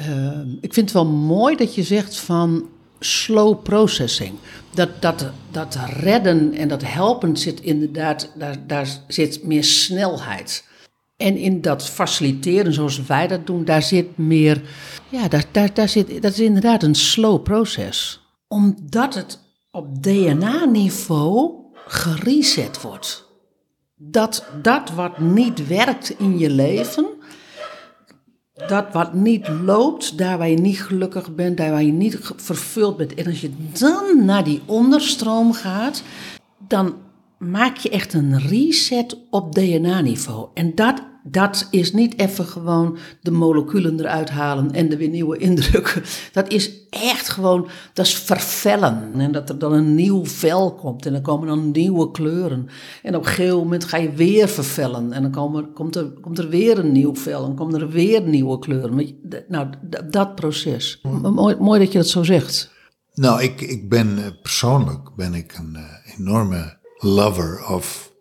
Uh, 0.00 0.38
ik 0.60 0.74
vind 0.74 0.86
het 0.86 0.92
wel 0.92 1.06
mooi 1.06 1.56
dat 1.56 1.74
je 1.74 1.82
zegt 1.82 2.16
van 2.16 2.68
slow 3.00 3.62
processing. 3.62 4.32
Dat, 4.74 5.02
dat, 5.02 5.30
dat 5.50 5.78
redden 6.00 6.54
en 6.54 6.68
dat 6.68 6.82
helpen 6.82 7.36
zit 7.36 7.60
inderdaad, 7.60 8.32
daar, 8.38 8.56
daar 8.66 8.88
zit 9.08 9.44
meer 9.44 9.64
snelheid. 9.64 10.64
En 11.16 11.36
in 11.36 11.60
dat 11.60 11.88
faciliteren 11.88 12.72
zoals 12.72 13.06
wij 13.06 13.26
dat 13.26 13.46
doen, 13.46 13.64
daar 13.64 13.82
zit 13.82 14.18
meer, 14.18 14.62
ja, 15.08 15.28
daar, 15.28 15.44
daar, 15.50 15.74
daar 15.74 15.88
zit, 15.88 16.22
dat 16.22 16.32
is 16.32 16.40
inderdaad 16.40 16.82
een 16.82 16.94
slow 16.94 17.42
proces. 17.42 18.20
Omdat 18.48 19.14
het 19.14 19.38
op 19.76 20.02
DNA-niveau 20.02 21.54
gereset 21.86 22.80
wordt. 22.80 23.24
Dat 23.96 24.44
dat 24.62 24.90
wat 24.90 25.18
niet 25.18 25.66
werkt 25.66 26.14
in 26.18 26.38
je 26.38 26.50
leven, 26.50 27.06
dat 28.66 28.92
wat 28.92 29.14
niet 29.14 29.48
loopt, 29.48 30.18
daar 30.18 30.38
waar 30.38 30.48
je 30.48 30.58
niet 30.58 30.82
gelukkig 30.82 31.34
bent, 31.34 31.56
daar 31.56 31.70
waar 31.70 31.82
je 31.82 31.92
niet 31.92 32.18
vervuld 32.36 32.96
bent. 32.96 33.14
En 33.14 33.26
als 33.26 33.40
je 33.40 33.50
dan 33.78 34.24
naar 34.24 34.44
die 34.44 34.62
onderstroom 34.66 35.52
gaat, 35.52 36.02
dan 36.68 36.94
maak 37.38 37.76
je 37.76 37.90
echt 37.90 38.12
een 38.12 38.38
reset 38.38 39.16
op 39.30 39.54
DNA-niveau. 39.54 40.48
En 40.54 40.74
dat, 40.74 41.02
dat 41.28 41.68
is 41.70 41.92
niet 41.92 42.18
even 42.18 42.44
gewoon 42.44 42.98
de 43.20 43.30
moleculen 43.30 44.00
eruit 44.00 44.30
halen 44.30 44.72
en 44.72 44.90
er 44.90 44.98
weer 44.98 45.08
nieuwe 45.08 45.38
indrukken. 45.48 46.02
Dat 46.32 46.48
is 46.48 46.70
echt 46.90 47.28
gewoon, 47.28 47.68
dat 47.92 48.06
is 48.06 48.14
vervellen. 48.14 49.12
En 49.16 49.32
dat 49.32 49.48
er 49.48 49.58
dan 49.58 49.72
een 49.72 49.94
nieuw 49.94 50.26
vel 50.26 50.74
komt 50.74 51.06
en 51.06 51.12
dan 51.12 51.22
komen 51.22 51.48
dan 51.48 51.70
nieuwe 51.70 52.10
kleuren. 52.10 52.68
En 53.02 53.14
op 53.14 53.22
een 53.22 53.28
gegeven 53.28 53.56
moment 53.56 53.84
ga 53.84 53.96
je 53.96 54.12
weer 54.12 54.48
vervellen 54.48 55.12
en 55.12 55.22
dan 55.22 55.30
komen, 55.30 55.72
komt, 55.72 55.96
er, 55.96 56.04
komt 56.04 56.38
er 56.38 56.48
weer 56.48 56.78
een 56.78 56.92
nieuw 56.92 57.14
vel 57.14 57.44
en 57.44 57.54
komen 57.54 57.80
er 57.80 57.88
weer 57.88 58.22
nieuwe 58.22 58.58
kleuren. 58.58 59.16
Nou, 59.48 59.68
dat 60.10 60.34
proces. 60.34 61.00
Mooi, 61.22 61.56
mooi 61.58 61.80
dat 61.80 61.92
je 61.92 61.98
dat 61.98 62.08
zo 62.08 62.22
zegt. 62.22 62.74
Nou, 63.14 63.42
ik, 63.42 63.60
ik 63.60 63.88
ben 63.88 64.18
eh, 64.18 64.24
persoonlijk 64.42 65.10
ben 65.16 65.34
ik 65.34 65.54
een 65.58 65.76
uh, 65.76 66.18
enorme 66.18 66.76
lover 66.98 67.66
of 67.68 68.12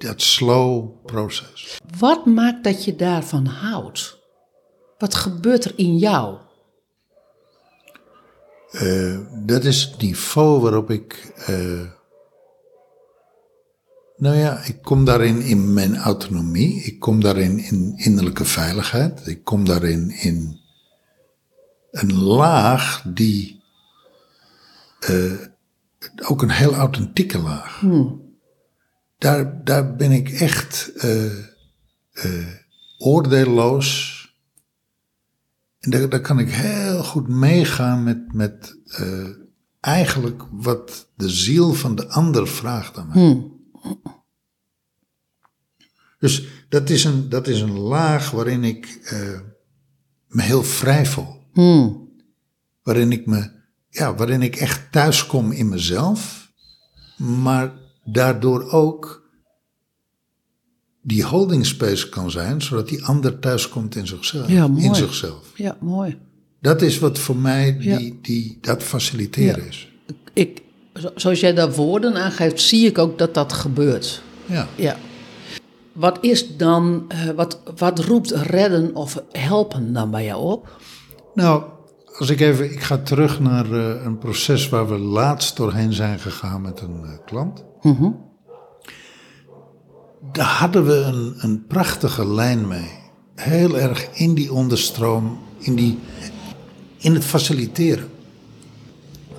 dat 0.00 0.22
slow 0.22 1.04
proces. 1.04 1.80
Wat 1.98 2.26
maakt 2.26 2.64
dat 2.64 2.84
je 2.84 2.96
daarvan 2.96 3.46
houdt? 3.46 4.18
Wat 4.98 5.14
gebeurt 5.14 5.64
er 5.64 5.72
in 5.76 5.98
jou? 5.98 6.38
Uh, 8.72 9.18
dat 9.46 9.64
is 9.64 9.82
het 9.82 10.00
niveau 10.00 10.60
waarop 10.60 10.90
ik. 10.90 11.32
Uh, 11.48 11.90
nou 14.16 14.36
ja, 14.36 14.62
ik 14.62 14.82
kom 14.82 15.04
daarin 15.04 15.40
in 15.40 15.72
mijn 15.72 15.96
autonomie. 15.96 16.82
Ik 16.82 16.98
kom 16.98 17.20
daarin 17.20 17.58
in 17.58 17.92
innerlijke 17.96 18.44
veiligheid. 18.44 19.26
Ik 19.26 19.44
kom 19.44 19.64
daarin 19.64 20.10
in 20.10 20.60
een 21.90 22.14
laag 22.14 23.02
die. 23.06 23.62
Uh, 25.10 25.40
ook 26.28 26.42
een 26.42 26.50
heel 26.50 26.74
authentieke 26.74 27.38
laag. 27.38 27.80
Hmm 27.80 28.29
daar, 29.20 29.64
daar 29.64 29.96
ben 29.96 30.10
ik 30.12 30.30
echt 30.30 30.92
uh, 30.96 31.38
uh, 32.12 32.48
oordeelloos. 32.98 34.18
En 35.78 35.90
daar, 35.90 36.08
daar 36.08 36.20
kan 36.20 36.38
ik 36.38 36.50
heel 36.50 37.04
goed 37.04 37.28
meegaan 37.28 38.02
met, 38.04 38.32
met 38.32 38.76
uh, 39.00 39.28
eigenlijk 39.80 40.42
wat 40.50 41.10
de 41.14 41.28
ziel 41.28 41.74
van 41.74 41.94
de 41.94 42.08
ander 42.08 42.48
vraagt 42.48 42.98
aan 42.98 43.08
mij. 43.08 43.22
Hmm. 43.22 43.58
Dus 46.18 46.46
dat 46.68 46.90
is, 46.90 47.04
een, 47.04 47.28
dat 47.28 47.46
is 47.46 47.60
een 47.60 47.78
laag 47.78 48.30
waarin 48.30 48.64
ik 48.64 49.12
me 50.26 50.42
heel 50.42 50.62
vrij 50.62 51.06
voel. 51.06 51.46
Hmm. 51.52 52.08
Waarin 52.82 53.12
ik 53.12 53.26
me, 53.26 53.50
ja, 53.88 54.14
waarin 54.14 54.42
ik 54.42 54.56
echt 54.56 54.92
thuis 54.92 55.26
kom 55.26 55.52
in 55.52 55.68
mezelf. 55.68 56.52
Maar 57.16 57.79
daardoor 58.12 58.70
ook 58.70 59.28
die 61.02 61.24
holding 61.24 61.66
space 61.66 62.08
kan 62.08 62.30
zijn, 62.30 62.62
zodat 62.62 62.88
die 62.88 63.04
ander 63.04 63.38
thuiskomt 63.38 63.96
in 63.96 64.06
zichzelf. 64.06 64.48
Ja, 64.48 64.68
mooi. 64.68 64.84
In 64.84 64.94
zichzelf. 64.94 65.52
Ja, 65.54 65.76
mooi. 65.80 66.18
Dat 66.60 66.82
is 66.82 66.98
wat 66.98 67.18
voor 67.18 67.36
mij 67.36 67.78
die, 67.78 68.18
die, 68.22 68.58
dat 68.60 68.82
faciliteren 68.82 69.66
is. 69.68 69.92
Ik, 70.32 70.62
zoals 71.14 71.40
jij 71.40 71.54
daar 71.54 71.72
woorden 71.72 72.14
aangeeft, 72.14 72.60
zie 72.60 72.86
ik 72.86 72.98
ook 72.98 73.18
dat 73.18 73.34
dat 73.34 73.52
gebeurt. 73.52 74.22
Ja. 74.46 74.68
ja. 74.76 74.96
Wat 75.92 76.18
is 76.20 76.56
dan, 76.56 77.06
uh, 77.12 77.30
wat, 77.30 77.60
wat 77.76 77.98
roept 77.98 78.30
redden 78.30 78.94
of 78.94 79.22
helpen 79.32 79.92
dan 79.92 80.10
bij 80.10 80.24
jou 80.24 80.42
op? 80.42 80.78
Nou, 81.34 81.62
als 82.18 82.30
ik 82.30 82.40
even, 82.40 82.72
ik 82.72 82.80
ga 82.80 82.98
terug 82.98 83.40
naar 83.40 83.66
uh, 83.66 84.04
een 84.04 84.18
proces 84.18 84.68
waar 84.68 84.88
we 84.88 84.98
laatst 84.98 85.56
doorheen 85.56 85.92
zijn 85.92 86.18
gegaan 86.18 86.62
met 86.62 86.80
een 86.80 87.00
uh, 87.02 87.10
Mhm. 87.82 88.10
Daar 90.32 90.46
hadden 90.46 90.86
we 90.86 90.94
een, 90.94 91.34
een 91.38 91.66
prachtige 91.66 92.26
lijn 92.26 92.68
mee. 92.68 92.90
Heel 93.34 93.78
erg 93.78 94.08
in 94.12 94.34
die 94.34 94.52
onderstroom, 94.52 95.38
in, 95.58 95.74
die, 95.74 95.98
in 96.98 97.14
het 97.14 97.24
faciliteren. 97.24 98.08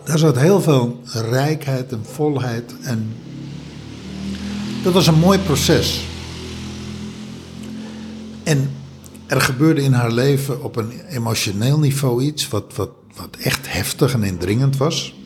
Daar 0.03 0.17
zat 0.17 0.37
heel 0.37 0.61
veel 0.61 1.01
rijkheid 1.13 1.91
en 1.91 2.05
volheid 2.05 2.73
en 2.81 3.13
dat 4.83 4.93
was 4.93 5.07
een 5.07 5.19
mooi 5.19 5.39
proces. 5.39 6.05
En 8.43 8.71
er 9.27 9.41
gebeurde 9.41 9.81
in 9.81 9.93
haar 9.93 10.11
leven 10.11 10.63
op 10.63 10.75
een 10.75 10.91
emotioneel 11.09 11.79
niveau 11.79 12.23
iets 12.23 12.47
wat, 12.47 12.75
wat, 12.75 12.89
wat 13.15 13.37
echt 13.39 13.73
heftig 13.73 14.13
en 14.13 14.23
indringend 14.23 14.77
was. 14.77 15.20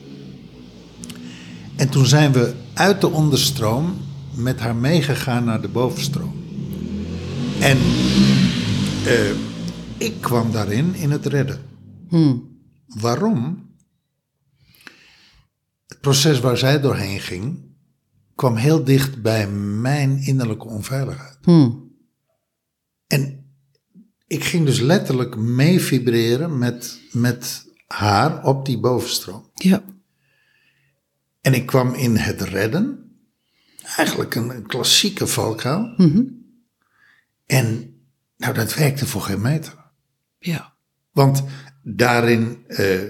En 1.75 1.89
toen 1.89 2.05
zijn 2.05 2.31
we 2.31 2.53
uit 2.73 3.01
de 3.01 3.07
onderstroom 3.09 3.97
met 4.35 4.59
haar 4.59 4.75
meegegaan 4.75 5.43
naar 5.43 5.61
de 5.61 5.67
bovenstroom. 5.67 6.33
En 7.59 7.77
uh, 9.05 9.35
ik 9.97 10.21
kwam 10.21 10.51
daarin 10.51 10.95
in 10.95 11.11
het 11.11 11.25
redden. 11.25 11.61
Hmm. 12.07 12.59
Waarom? 12.87 13.69
Het 15.85 15.99
proces 16.01 16.39
waar 16.39 16.57
zij 16.57 16.81
doorheen 16.81 17.19
ging, 17.19 17.75
kwam 18.35 18.55
heel 18.55 18.83
dicht 18.83 19.21
bij 19.21 19.49
mijn 19.49 20.17
innerlijke 20.17 20.67
onveiligheid. 20.67 21.37
Hmm. 21.41 21.91
En 23.07 23.45
ik 24.27 24.43
ging 24.43 24.65
dus 24.65 24.79
letterlijk 24.79 25.35
mee 25.37 25.79
vibreren 25.79 26.57
met, 26.57 26.99
met 27.11 27.65
haar 27.87 28.43
op 28.43 28.65
die 28.65 28.79
bovenstroom. 28.79 29.49
Ja. 29.53 29.83
En 31.45 31.53
ik 31.53 31.65
kwam 31.65 31.93
in 31.93 32.15
het 32.15 32.41
redden. 32.41 33.11
Eigenlijk 33.97 34.35
een, 34.35 34.67
klassieke 34.67 35.27
valkuil. 35.27 35.93
Mm 35.97 36.43
En 37.45 37.95
nou, 38.37 38.53
dat 38.53 38.73
werkte 38.73 39.05
voor 39.05 39.21
geen 39.21 39.41
meter. 39.41 39.73
Ja. 40.39 40.73
Want 41.11 41.43
daarin 41.83 42.63
uh, 42.67 43.01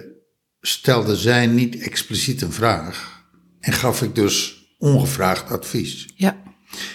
stelde 0.62 1.16
zij 1.16 1.48
niet 1.48 1.78
expliciet 1.78 2.42
een 2.42 2.52
vraag. 2.52 3.26
En 3.60 3.74
gaf 3.74 4.02
ik 4.02 4.16
dus 4.16 4.66
ongevraagd 4.78 5.52
advies. 5.52 6.10
Ja. 6.16 6.42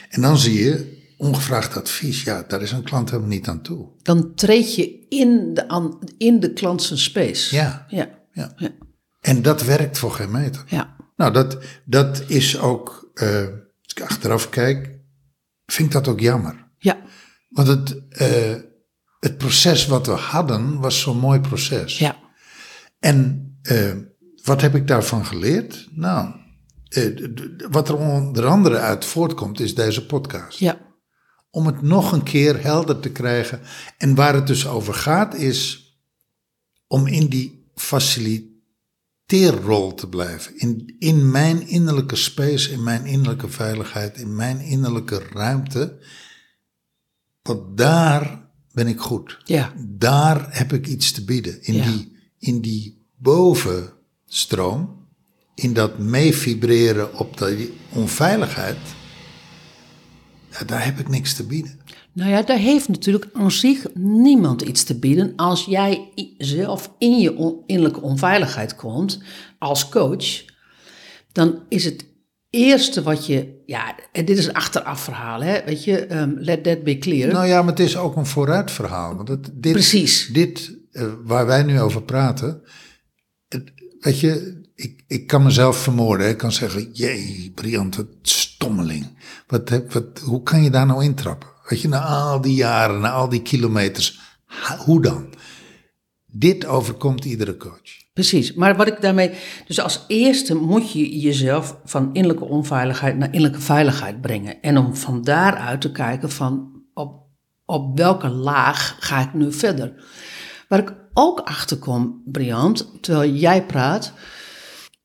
En 0.09 0.21
dan 0.21 0.39
zie 0.39 0.65
je, 0.65 1.03
ongevraagd 1.17 1.77
advies, 1.77 2.23
ja, 2.23 2.43
daar 2.43 2.63
is 2.63 2.73
een 2.73 2.83
klant 2.83 3.11
helemaal 3.11 3.31
niet 3.31 3.49
aan 3.49 3.63
toe. 3.63 3.89
Dan 4.03 4.35
treed 4.35 4.75
je 4.75 5.07
in 5.09 5.55
de, 5.55 5.99
in 6.19 6.41
de 6.41 6.53
klant 6.53 6.83
zijn 6.83 6.99
space. 6.99 7.55
Ja. 7.57 7.87
ja. 7.89 8.11
ja. 8.33 8.53
ja. 8.57 8.71
En 9.21 9.43
dat 9.43 9.63
werkt 9.63 9.99
voor 9.99 10.13
geen 10.13 10.31
meter. 10.31 10.65
Ja. 10.67 10.99
Nou, 11.21 11.33
dat, 11.33 11.59
dat 11.85 12.23
is 12.27 12.59
ook, 12.59 13.11
uh, 13.15 13.47
als 13.83 13.95
ik 13.95 14.01
achteraf 14.03 14.49
kijk, 14.49 14.99
vind 15.67 15.89
ik 15.89 15.93
dat 15.93 16.09
ook 16.09 16.21
jammer. 16.21 16.69
Ja. 16.79 17.03
Want 17.49 17.69
het, 17.69 18.03
uh, 18.21 18.57
het 19.19 19.39
proces 19.39 19.87
wat 19.87 20.07
we 20.07 20.13
hadden 20.13 20.79
was 20.79 21.01
zo'n 21.01 21.19
mooi 21.19 21.41
proces. 21.41 21.99
Ja. 21.99 22.17
En 22.99 23.49
uh, 23.63 23.95
wat 24.45 24.61
heb 24.61 24.75
ik 24.75 24.87
daarvan 24.87 25.27
geleerd? 25.27 25.89
Nou, 25.91 26.35
wat 27.71 27.89
er 27.89 27.97
onder 27.97 28.47
andere 28.47 28.79
uit 28.79 29.05
voortkomt 29.05 29.61
is 29.61 29.75
deze 29.75 30.07
podcast. 30.07 30.59
Ja. 30.59 30.79
Om 31.51 31.67
het 31.67 31.83
nog 31.83 32.13
een 32.13 32.23
keer 32.23 32.63
helder 32.63 33.01
te 33.01 33.11
krijgen. 33.11 33.61
En 33.99 34.15
waar 34.15 34.35
het 34.35 34.47
dus 34.47 34.67
over 34.67 34.95
gaat 34.95 35.35
is 35.35 35.89
om 36.87 37.07
in 37.07 37.27
die 37.27 37.71
faciliteit 37.75 38.50
teerrol 39.31 39.95
te 39.95 40.09
blijven. 40.09 40.59
In, 40.59 40.95
in 40.99 41.31
mijn 41.31 41.69
innerlijke 41.69 42.17
space, 42.17 42.71
in 42.71 42.83
mijn 42.83 43.07
innerlijke 43.07 43.49
veiligheid, 43.49 44.17
in 44.17 44.37
mijn 44.37 44.61
innerlijke 44.61 45.23
ruimte. 45.33 45.99
Want 47.43 47.77
daar 47.77 48.51
ben 48.73 48.87
ik 48.87 49.01
goed. 49.01 49.39
Ja. 49.45 49.73
Daar 49.79 50.57
heb 50.57 50.73
ik 50.73 50.87
iets 50.87 51.13
te 51.13 51.25
bieden. 51.25 51.63
In, 51.63 51.83
die, 51.83 52.17
in 52.39 52.61
die 52.61 53.07
bovenstroom, 53.17 55.09
in 55.55 55.73
dat 55.73 55.99
meevibreren 55.99 57.19
op 57.19 57.39
die 57.39 57.73
onveiligheid. 57.93 58.79
Ja, 60.51 60.65
daar 60.67 60.85
heb 60.85 60.99
ik 60.99 61.09
niks 61.09 61.35
te 61.35 61.47
bieden. 61.47 61.81
Nou 62.13 62.31
ja, 62.31 62.43
daar 62.43 62.59
heeft 62.59 62.89
natuurlijk 62.89 63.29
aan 63.33 63.51
zich 63.51 63.87
niemand 63.95 64.63
iets 64.63 64.83
te 64.83 64.99
bieden 64.99 65.33
als 65.37 65.65
jij 65.65 66.09
zelf 66.39 66.93
in 66.99 67.19
je 67.19 67.63
innerlijke 67.67 68.01
onveiligheid 68.01 68.75
komt 68.75 69.23
als 69.59 69.89
coach. 69.89 70.45
Dan 71.33 71.59
is 71.69 71.85
het 71.85 72.07
eerste 72.51 73.03
wat 73.03 73.27
je, 73.27 73.63
ja, 73.67 73.95
en 74.13 74.25
dit 74.25 74.39
is 74.39 74.47
een 74.47 74.55
achteraf 74.55 75.01
verhaal, 75.01 75.43
hè, 75.43 75.65
weet 75.65 75.85
je, 75.85 76.17
um, 76.17 76.37
let 76.39 76.63
that 76.63 76.85
be 76.85 76.99
clear. 76.99 77.33
Nou 77.33 77.47
ja, 77.47 77.63
maar 77.63 77.71
het 77.71 77.81
is 77.81 77.97
ook 77.97 78.17
een 78.17 78.27
vooruit 78.27 78.71
verhaal. 78.71 79.17
Want 79.17 79.29
het, 79.29 79.51
dit, 79.53 79.73
Precies. 79.73 80.29
Dit, 80.33 80.77
uh, 80.93 81.13
waar 81.25 81.47
wij 81.47 81.63
nu 81.63 81.81
over 81.81 82.03
praten, 82.03 82.63
het, 83.49 83.73
weet 84.01 84.21
je, 84.21 84.61
ik, 84.75 85.05
ik 85.07 85.27
kan 85.27 85.43
mezelf 85.43 85.77
vermoorden. 85.77 86.29
Ik 86.29 86.37
kan 86.37 86.53
zeggen, 86.53 86.91
jee, 86.93 87.53
wat 87.55 88.07
stommeling. 88.23 89.07
Wat, 89.51 90.21
hoe 90.25 90.43
kan 90.43 90.63
je 90.63 90.71
daar 90.71 90.87
nou 90.87 91.05
intrappen? 91.05 91.49
Weet 91.69 91.81
je, 91.81 91.89
na 91.89 92.01
al 92.01 92.41
die 92.41 92.55
jaren, 92.55 93.01
na 93.01 93.11
al 93.11 93.29
die 93.29 93.43
kilometers, 93.43 94.21
hoe 94.85 95.03
dan? 95.03 95.35
Dit 96.27 96.67
overkomt 96.67 97.25
iedere 97.25 97.57
coach. 97.57 97.99
Precies, 98.13 98.55
maar 98.55 98.77
wat 98.77 98.87
ik 98.87 99.01
daarmee. 99.01 99.33
Dus 99.67 99.81
als 99.81 100.05
eerste 100.07 100.55
moet 100.55 100.93
je 100.93 101.21
jezelf 101.21 101.77
van 101.85 102.11
innerlijke 102.13 102.45
onveiligheid 102.45 103.17
naar 103.17 103.33
innerlijke 103.33 103.61
veiligheid 103.61 104.21
brengen. 104.21 104.61
En 104.63 104.79
om 104.79 104.97
van 104.97 105.23
daaruit 105.23 105.81
te 105.81 105.93
kijken 105.93 106.31
van 106.31 106.83
op 106.95 107.21
op 107.71 107.99
welke 107.99 108.29
laag 108.29 108.97
ga 109.01 109.21
ik 109.21 109.35
nu 109.35 109.53
verder? 109.53 110.05
Waar 110.69 110.79
ik 110.79 110.95
ook 111.15 111.41
achter 111.41 111.77
kom, 111.77 112.23
Briant, 112.25 113.03
terwijl 113.03 113.33
jij 113.33 113.67
praat. 113.67 114.13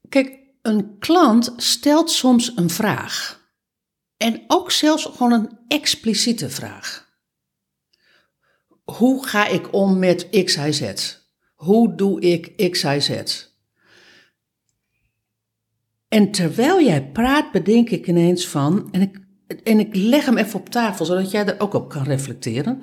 Kijk, 0.09 0.39
een 0.61 0.95
klant 0.99 1.53
stelt 1.57 2.11
soms 2.11 2.51
een 2.55 2.69
vraag. 2.69 3.34
En 4.17 4.43
ook 4.47 4.71
zelfs 4.71 5.05
gewoon 5.05 5.31
een 5.31 5.57
expliciete 5.67 6.49
vraag. 6.49 7.13
Hoe 8.83 9.27
ga 9.27 9.47
ik 9.47 9.73
om 9.73 9.99
met 9.99 10.29
X, 10.43 10.55
Y, 10.55 10.71
Z? 10.71 11.17
Hoe 11.55 11.95
doe 11.95 12.21
ik 12.21 12.71
X, 12.71 12.83
Y, 12.83 12.99
Z? 12.99 13.09
En 16.07 16.31
terwijl 16.31 16.81
jij 16.81 17.11
praat, 17.11 17.51
bedenk 17.51 17.89
ik 17.89 18.07
ineens 18.07 18.47
van, 18.47 18.87
en 18.91 19.01
ik, 19.01 19.19
en 19.63 19.79
ik 19.79 19.95
leg 19.95 20.25
hem 20.25 20.37
even 20.37 20.59
op 20.59 20.69
tafel, 20.69 21.05
zodat 21.05 21.31
jij 21.31 21.45
er 21.45 21.59
ook 21.59 21.73
op 21.73 21.89
kan 21.89 22.03
reflecteren. 22.03 22.81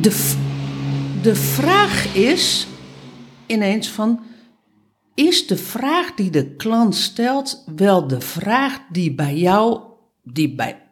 De, 0.00 0.36
de 1.22 1.34
vraag 1.34 2.14
is 2.14 2.66
ineens 3.46 3.88
van, 3.88 4.24
is 5.18 5.46
de 5.46 5.56
vraag 5.56 6.14
die 6.14 6.30
de 6.30 6.54
klant 6.56 6.94
stelt 6.94 7.64
wel 7.76 8.06
de 8.06 8.20
vraag 8.20 8.78
die 8.92 9.14
bij 9.14 9.36
jou, 9.36 9.80
die 10.22 10.54
bij, 10.54 10.82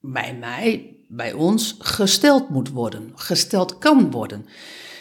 bij 0.00 0.36
mij, 0.40 0.96
bij 1.08 1.32
ons 1.32 1.76
gesteld 1.78 2.48
moet 2.48 2.68
worden, 2.70 3.12
gesteld 3.14 3.78
kan 3.78 4.10
worden? 4.10 4.46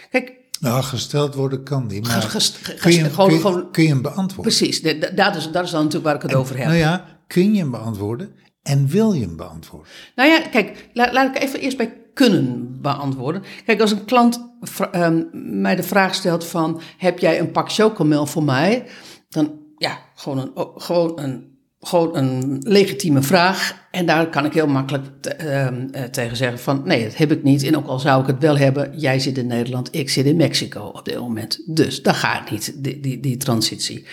Kijk, 0.10 0.34
nou, 0.60 0.84
gesteld 0.84 1.36
worden 1.36 1.64
kan 1.64 1.88
die, 1.88 2.02
maar 2.02 2.22
Gest- 2.22 2.62
kun, 2.80 2.92
je, 2.92 3.04
gewoon- 3.10 3.28
kun, 3.28 3.36
je, 3.36 3.42
gewoon- 3.42 3.72
kun 3.72 3.84
je 3.84 3.90
hem 3.90 4.02
beantwoorden? 4.02 4.54
precies, 4.54 4.82
dat 4.82 5.36
is, 5.36 5.52
dat 5.52 5.66
is 5.66 5.72
dan 5.72 5.84
natuurlijk 5.84 6.04
waar 6.04 6.16
ik 6.16 6.22
het 6.22 6.34
over 6.34 6.58
heb. 6.58 6.66
Nou 6.66 6.78
ja, 6.78 7.06
kun 7.28 7.54
je 7.54 7.60
hem 7.60 7.72
beantwoorden 7.72 8.36
en 8.64 8.88
wil 8.88 9.14
je 9.14 9.22
hem 9.22 9.36
beantwoorden? 9.36 9.92
Nou 10.16 10.30
ja, 10.30 10.42
kijk, 10.42 10.90
laat, 10.94 11.14
laat 11.14 11.36
ik 11.36 11.42
even 11.44 11.60
eerst 11.60 11.78
bij 11.78 12.01
kunnen 12.14 12.78
beantwoorden. 12.82 13.44
Kijk, 13.66 13.82
als 13.82 13.92
een 13.92 14.06
klant 14.06 14.50
ehm, 14.92 15.24
mij 15.62 15.76
de 15.76 15.84
vraag 15.84 16.16
stelt 16.16 16.46
van... 16.46 16.82
heb 16.98 17.20
jij 17.20 17.40
een 17.40 17.52
pak 17.52 17.72
chocomel 17.72 18.26
voor 18.26 18.44
mij? 18.44 18.86
Dan, 19.30 19.52
ja, 19.78 20.00
gewoon 20.16 20.38
een, 20.38 20.52
gewoon 20.76 21.20
een, 21.20 21.58
gewoon 21.80 22.16
een 22.18 22.62
legitieme 22.68 23.22
vraag. 23.22 23.88
En 23.92 24.06
daar 24.06 24.30
kan 24.30 24.46
ik 24.46 24.54
heel 24.54 24.68
makkelijk 24.68 25.26
ehm, 25.26 25.88
eh, 25.92 26.04
tegen 26.04 26.38
zeggen 26.38 26.60
van... 26.60 26.82
nee, 26.86 27.04
dat 27.04 27.16
heb 27.16 27.32
ik 27.32 27.44
niet. 27.44 27.64
En 27.64 27.78
ook 27.78 27.88
al 27.88 28.00
zou 28.00 28.22
ik 28.22 28.28
het 28.28 28.40
wel 28.40 28.58
hebben... 28.58 29.00
jij 29.00 29.20
zit 29.20 29.38
in 29.38 29.48
Nederland, 29.48 29.96
ik 29.96 30.10
zit 30.10 30.26
in 30.26 30.38
Mexico 30.38 30.82
op 30.84 31.06
dit 31.06 31.20
moment. 31.20 31.76
Dus 31.76 32.02
dat 32.02 32.16
gaat 32.16 32.52
niet, 32.52 32.84
die, 32.84 33.00
die, 33.00 33.20
die 33.20 33.38
transitie. 33.38 34.06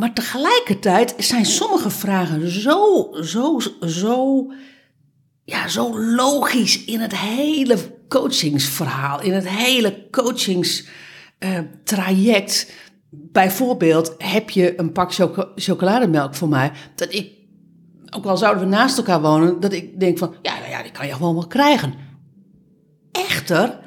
Maar 0.00 0.12
tegelijkertijd 0.12 1.14
zijn 1.18 1.46
sommige 1.46 1.90
vragen 1.90 2.50
zo, 2.50 3.08
zo, 3.22 3.60
zo, 3.86 4.46
ja, 5.50 5.68
zo 5.68 6.00
logisch 6.00 6.84
in 6.84 7.00
het 7.00 7.16
hele 7.16 7.76
coachingsverhaal, 8.08 9.22
in 9.22 9.32
het 9.32 9.48
hele 9.48 10.06
coachingstraject. 10.10 12.72
Bijvoorbeeld, 13.10 14.14
heb 14.18 14.50
je 14.50 14.80
een 14.80 14.92
pak 14.92 15.14
choco- 15.14 15.48
chocolademelk 15.54 16.34
voor 16.34 16.48
mij? 16.48 16.72
Dat 16.94 17.14
ik, 17.14 17.32
ook 18.10 18.24
al 18.24 18.36
zouden 18.36 18.64
we 18.64 18.68
naast 18.68 18.96
elkaar 18.96 19.20
wonen, 19.20 19.60
dat 19.60 19.72
ik 19.72 20.00
denk 20.00 20.18
van, 20.18 20.34
ja, 20.42 20.52
ja, 20.68 20.82
die 20.82 20.92
kan 20.92 21.06
je 21.06 21.12
gewoon 21.12 21.34
wel 21.34 21.46
krijgen. 21.46 21.94
Echter, 23.12 23.78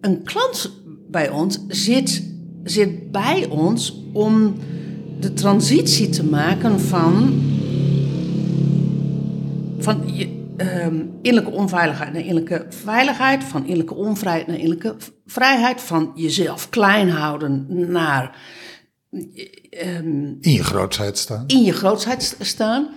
een 0.00 0.22
klant 0.22 0.70
bij 1.10 1.30
ons 1.30 1.58
zit, 1.68 2.32
zit 2.64 3.10
bij 3.10 3.46
ons 3.48 4.02
om 4.12 4.56
de 5.20 5.32
transitie 5.32 6.08
te 6.08 6.24
maken 6.24 6.80
van, 6.80 7.42
van 9.78 10.16
je, 10.16 10.46
ehm, 10.56 11.04
innerlijke 11.22 11.58
onveiligheid 11.58 12.12
naar 12.12 12.20
innerlijke 12.22 12.66
veiligheid, 12.68 13.44
van 13.44 13.62
innerlijke 13.62 13.94
onvrijheid 13.94 14.46
naar 14.46 14.56
innerlijke 14.56 14.96
vrijheid, 15.26 15.80
van 15.80 16.12
jezelf 16.14 16.68
klein 16.68 17.10
houden 17.10 17.66
naar 17.90 18.36
ehm, 19.70 20.34
In 20.40 20.52
je 20.52 20.64
grootheid 20.64 21.18
staan. 21.18 21.44
in 21.46 21.62
je 21.62 21.72
grootsheid 21.72 22.22
st- 22.22 22.36
staan. 22.38 22.88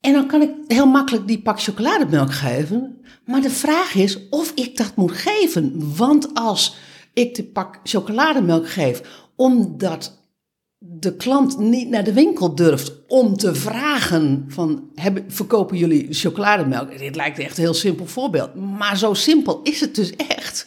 En 0.00 0.12
dan 0.12 0.26
kan 0.26 0.42
ik 0.42 0.50
heel 0.66 0.86
makkelijk 0.86 1.26
die 1.26 1.42
pak 1.42 1.60
chocolademelk 1.62 2.32
geven. 2.32 3.00
Maar 3.24 3.40
de 3.40 3.50
vraag 3.50 3.94
is 3.94 4.28
of 4.28 4.52
ik 4.54 4.76
dat 4.76 4.96
moet 4.96 5.12
geven. 5.12 5.96
Want 5.96 6.34
als 6.34 6.76
ik 7.12 7.34
de 7.34 7.44
pak 7.44 7.80
chocolademelk 7.82 8.68
geef 8.70 9.26
omdat 9.36 10.19
de 10.82 11.16
klant 11.16 11.58
niet 11.58 11.88
naar 11.88 12.04
de 12.04 12.12
winkel 12.12 12.54
durft 12.54 12.92
om 13.06 13.36
te 13.36 13.54
vragen 13.54 14.44
van 14.48 14.90
hebben, 14.94 15.24
verkopen 15.28 15.76
jullie 15.76 16.06
chocolademelk? 16.10 16.98
Dit 16.98 17.16
lijkt 17.16 17.38
echt 17.38 17.56
een 17.56 17.64
heel 17.64 17.74
simpel 17.74 18.06
voorbeeld. 18.06 18.54
Maar 18.54 18.98
zo 18.98 19.14
simpel 19.14 19.60
is 19.62 19.80
het 19.80 19.94
dus 19.94 20.16
echt. 20.16 20.66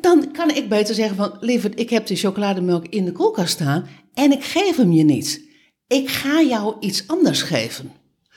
Dan 0.00 0.32
kan 0.32 0.50
ik 0.50 0.68
beter 0.68 0.94
zeggen 0.94 1.16
van, 1.16 1.36
lieverd, 1.40 1.80
ik 1.80 1.90
heb 1.90 2.06
die 2.06 2.16
chocolademelk 2.16 2.86
in 2.86 3.04
de 3.04 3.12
koelkast 3.12 3.52
staan 3.52 3.86
en 4.14 4.32
ik 4.32 4.44
geef 4.44 4.76
hem 4.76 4.92
je 4.92 5.04
niet. 5.04 5.44
Ik 5.86 6.08
ga 6.08 6.42
jou 6.42 6.74
iets 6.80 7.04
anders 7.06 7.42
geven. 7.42 7.92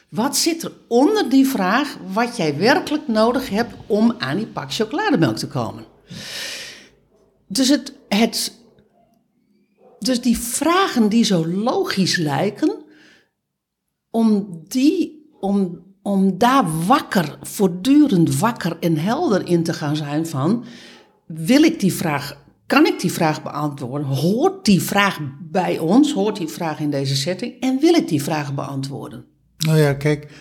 Wat 0.10 0.38
zit 0.38 0.64
er 0.64 0.72
onder 0.88 1.30
die 1.30 1.48
vraag 1.48 1.98
wat 2.14 2.38
jij 2.38 2.58
werkelijk 2.58 3.08
nodig 3.08 3.50
hebt 3.50 3.74
om 3.88 4.16
aan 4.18 4.38
die 4.38 4.46
pak 4.46 4.74
chocolademelk 4.74 5.38
te 5.38 5.48
komen? 5.48 5.86
Dus, 7.48 7.70
het, 7.70 7.94
het, 8.08 8.59
dus 10.00 10.22
die 10.22 10.38
vragen 10.38 11.10
die 11.10 11.24
zo 11.24 11.48
logisch 11.48 12.16
lijken, 12.18 12.84
om, 14.10 14.48
die, 14.68 15.28
om, 15.40 15.84
om 16.02 16.38
daar 16.38 16.86
wakker, 16.86 17.38
voortdurend 17.42 18.40
wakker 18.40 18.78
en 18.80 18.98
helder 18.98 19.48
in 19.48 19.64
te 19.64 19.74
gaan 19.74 19.96
zijn 19.96 20.28
van, 20.28 20.66
wil 21.26 21.64
ik 21.64 21.80
die 21.80 21.94
vraag, 21.94 22.38
kan 22.66 22.86
ik 22.86 23.00
die 23.00 23.12
vraag 23.12 23.44
beantwoorden? 23.44 24.08
Hoort 24.08 24.66
die 24.66 24.82
vraag 24.82 25.20
bij 25.40 25.80
ons? 25.80 26.14
Hoort 26.14 26.38
die 26.38 26.48
vraag 26.48 26.80
in 26.80 26.92
deze 26.92 27.16
setting? 27.16 27.60
En 27.60 27.80
wil 27.80 27.94
ik 27.94 28.08
die 28.08 28.24
vraag 28.24 28.54
beantwoorden? 28.54 29.26
Nou 29.58 29.78
ja, 29.78 29.94
kijk, 29.94 30.32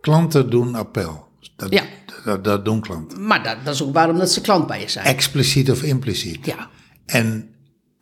klanten 0.00 0.50
doen 0.50 0.74
appel. 0.74 1.30
Dat, 1.56 1.72
Ja. 1.72 1.82
dat, 2.24 2.44
dat 2.44 2.64
doen 2.64 2.80
klanten. 2.80 3.26
Maar 3.26 3.42
dat, 3.42 3.56
dat 3.64 3.74
is 3.74 3.82
ook 3.82 3.92
waarom 3.92 4.18
dat 4.18 4.32
ze 4.32 4.40
klant 4.40 4.66
bij 4.66 4.80
je 4.80 4.88
zijn. 4.88 5.06
Expliciet 5.06 5.70
of 5.70 5.82
impliciet. 5.82 6.46
Ja, 6.46 6.68
En 7.06 7.51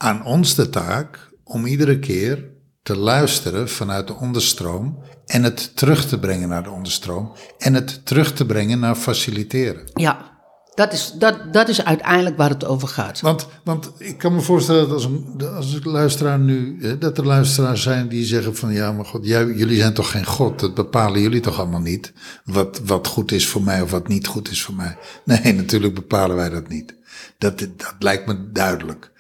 aan 0.03 0.25
ons 0.25 0.55
de 0.55 0.71
taak 0.71 1.31
om 1.45 1.67
iedere 1.67 1.99
keer 1.99 2.45
te 2.83 2.97
luisteren 2.97 3.69
vanuit 3.69 4.07
de 4.07 4.15
onderstroom 4.15 4.99
en 5.27 5.43
het 5.43 5.77
terug 5.77 6.07
te 6.07 6.19
brengen 6.19 6.49
naar 6.49 6.63
de 6.63 6.71
onderstroom 6.71 7.33
en 7.59 7.75
het 7.75 8.07
terug 8.07 8.33
te 8.33 8.47
brengen 8.47 8.79
naar 8.79 8.95
faciliteren. 8.95 9.91
ja. 9.95 10.29
Dat, 10.75 10.93
is, 10.93 11.13
dat, 11.19 11.53
dat 11.53 11.69
is 11.69 11.85
uiteindelijk 11.85 12.37
waar 12.37 12.49
het 12.49 12.65
over 12.65 12.89
gaat. 12.89 13.21
Want, 13.21 13.47
want 13.65 13.91
ik 13.99 14.19
kan 14.19 14.35
me 14.35 14.41
voorstellen 14.41 14.83
dat 14.83 14.93
als 14.93 15.05
een, 15.05 15.43
als 15.55 15.73
een 15.73 15.91
luisteraar 15.91 16.39
nu, 16.39 16.79
dat 16.99 17.19
er 17.19 17.27
luisteraars 17.27 17.83
zijn 17.83 18.09
die 18.09 18.25
zeggen 18.25 18.57
van 18.57 18.73
ja, 18.73 18.93
maar 18.93 19.05
god, 19.05 19.27
jij, 19.27 19.47
jullie 19.47 19.77
zijn 19.77 19.95
toch 19.95 20.11
geen 20.11 20.27
god, 20.27 20.61
dat 20.61 20.75
bepalen 20.75 21.21
jullie 21.21 21.41
toch 21.41 21.59
allemaal 21.59 21.81
niet, 21.81 22.13
wat, 22.45 22.81
wat 22.85 23.07
goed 23.07 23.33
is 23.33 23.49
voor 23.49 23.63
mij 23.63 23.83
of 23.83 23.91
wat 23.91 24.09
niet 24.09 24.27
goed 24.27 24.51
is 24.51 24.63
voor 24.63 24.75
mij. 24.75 24.97
Nee, 25.25 25.53
natuurlijk 25.63 25.95
bepalen 25.95 26.37
wij 26.37 26.49
dat 26.49 26.69
niet. 26.69 26.95
Dat, 27.39 27.59
dat 27.59 27.95
lijkt 27.99 28.27
me 28.27 28.53
duidelijk. 28.53 29.11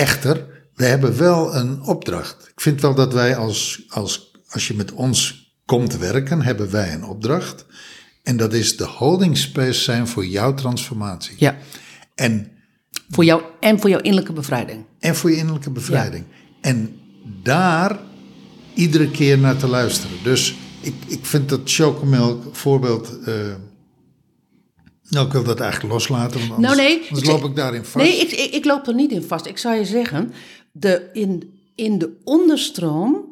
Echter, 0.00 0.46
we 0.74 0.84
hebben 0.84 1.18
wel 1.18 1.54
een 1.54 1.82
opdracht. 1.82 2.48
Ik 2.48 2.60
vind 2.60 2.80
wel 2.80 2.94
dat 2.94 3.12
wij 3.12 3.36
als, 3.36 3.84
als, 3.88 4.32
als 4.48 4.68
je 4.68 4.74
met 4.74 4.92
ons 4.92 5.48
komt 5.66 5.96
werken, 5.98 6.42
hebben 6.42 6.70
wij 6.70 6.92
een 6.92 7.04
opdracht. 7.04 7.66
En 8.22 8.36
dat 8.36 8.52
is 8.52 8.76
de 8.76 8.84
holding 8.84 9.38
space 9.38 9.80
zijn 9.80 10.08
voor 10.08 10.26
jouw 10.26 10.54
transformatie. 10.54 11.34
Ja, 11.38 11.56
En 12.14 12.50
voor 13.08 13.24
jou 13.24 13.42
en 13.60 13.80
voor 13.80 13.90
jouw 13.90 14.00
innerlijke 14.00 14.32
bevrijding. 14.32 14.84
en 14.98 15.16
voor 15.16 15.30
je 15.30 15.36
innerlijke 15.36 15.70
bevrijding. 15.70 16.24
En 16.60 16.96
daar 17.42 17.98
iedere 18.74 19.10
keer 19.10 19.38
naar 19.38 19.56
te 19.56 19.66
luisteren. 19.66 20.16
Dus 20.22 20.54
ik, 20.80 20.94
ik 21.06 21.26
vind 21.26 21.48
dat 21.48 21.60
chocomilk 21.64 22.56
voorbeeld. 22.56 23.18
eh, 23.24 23.34
nou, 25.10 25.26
ik 25.26 25.32
wil 25.32 25.44
dat 25.44 25.60
eigenlijk 25.60 25.92
loslaten. 25.92 26.40
Want 26.40 26.52
anders, 26.52 26.76
Nou, 26.76 26.88
nee. 26.88 27.06
anders 27.08 27.26
loop 27.26 27.44
ik 27.44 27.56
daarin 27.56 27.84
vast. 27.84 28.04
Nee, 28.04 28.20
ik, 28.20 28.30
ik, 28.30 28.54
ik 28.54 28.64
loop 28.64 28.86
er 28.86 28.94
niet 28.94 29.10
in 29.12 29.22
vast. 29.22 29.46
Ik 29.46 29.58
zou 29.58 29.74
je 29.76 29.84
zeggen, 29.84 30.32
de, 30.72 31.08
in, 31.12 31.60
in 31.74 31.98
de 31.98 32.20
onderstroom 32.24 33.24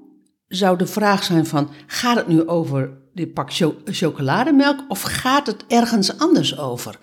zou 0.49 0.79
de 0.79 0.87
vraag 0.87 1.25
zijn 1.25 1.47
van... 1.47 1.71
gaat 1.87 2.17
het 2.17 2.29
nu 2.29 2.47
over 2.49 2.91
die 3.15 3.27
pak 3.27 3.53
cho- 3.53 3.77
chocolademelk 3.85 4.85
of 4.89 5.03
gaat 5.03 5.47
het 5.47 5.65
ergens 5.69 6.19
anders 6.19 6.59
over? 6.59 6.99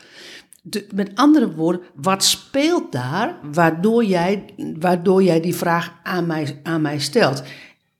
De, 0.61 0.87
met 0.93 1.11
andere 1.15 1.55
woorden, 1.55 1.81
wat 1.95 2.23
speelt 2.23 2.91
daar 2.91 3.37
waardoor 3.53 4.03
jij, 4.05 4.45
waardoor 4.79 5.23
jij 5.23 5.39
die 5.41 5.55
vraag 5.55 5.93
aan 6.03 6.25
mij, 6.25 6.59
aan 6.63 6.81
mij 6.81 6.99
stelt? 6.99 7.43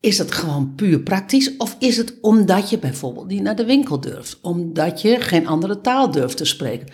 Is 0.06 0.18
het 0.18 0.32
gewoon 0.32 0.76
puur 0.76 1.00
praktisch 1.00 1.58
of 1.58 1.76
is 1.80 1.98
het 1.98 2.18
omdat 2.22 2.70
je 2.70 2.80
bijvoorbeeld 2.80 3.28
niet 3.28 3.42
naar 3.42 3.56
de 3.56 3.66
winkel 3.66 4.00
durft? 4.00 4.40
Omdat 4.42 5.02
je 5.02 5.20
geen 5.20 5.48
andere 5.48 5.82
taal 5.82 6.12
durft 6.12 6.38
te 6.38 6.46
spreken? 6.46 6.88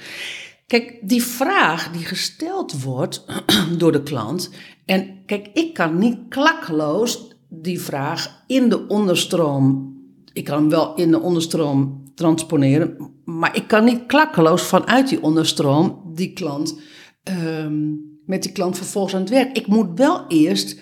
Kijk, 0.67 1.00
die 1.02 1.24
vraag 1.24 1.91
die 1.91 2.06
gesteld 2.06 2.84
wordt 2.84 3.26
door 3.78 3.91
de 3.91 4.04
klant. 4.04 4.50
En 4.86 5.26
kijk, 5.26 5.50
ik 5.54 5.74
kan 5.74 5.97
niet 5.97 6.17
klakkeloos 6.30 7.36
die 7.50 7.82
vraag 7.82 8.43
in 8.47 8.69
de 8.69 8.88
onderstroom. 8.88 9.95
Ik 10.34 10.43
kan 10.43 10.58
hem 10.58 10.69
wel 10.69 10.95
in 10.95 11.12
de 11.12 11.19
onderstroom 11.19 12.12
transponeren, 12.15 13.12
maar 13.26 13.56
ik 13.56 13.67
kan 13.67 13.84
niet 13.84 14.06
klakkeloos 14.06 14.62
vanuit 14.62 15.10
die 15.10 15.24
onderstroom 15.24 16.02
die 16.13 16.34
klant 16.34 16.80
ehm, 17.24 17.89
met 18.26 18.43
die 18.43 18.52
klant 18.52 18.78
vervolgens 18.78 19.13
aan 19.13 19.21
het 19.21 19.30
werk. 19.30 19.58
Ik 19.58 19.67
moet 19.67 19.88
wel 19.95 20.26
eerst, 20.28 20.80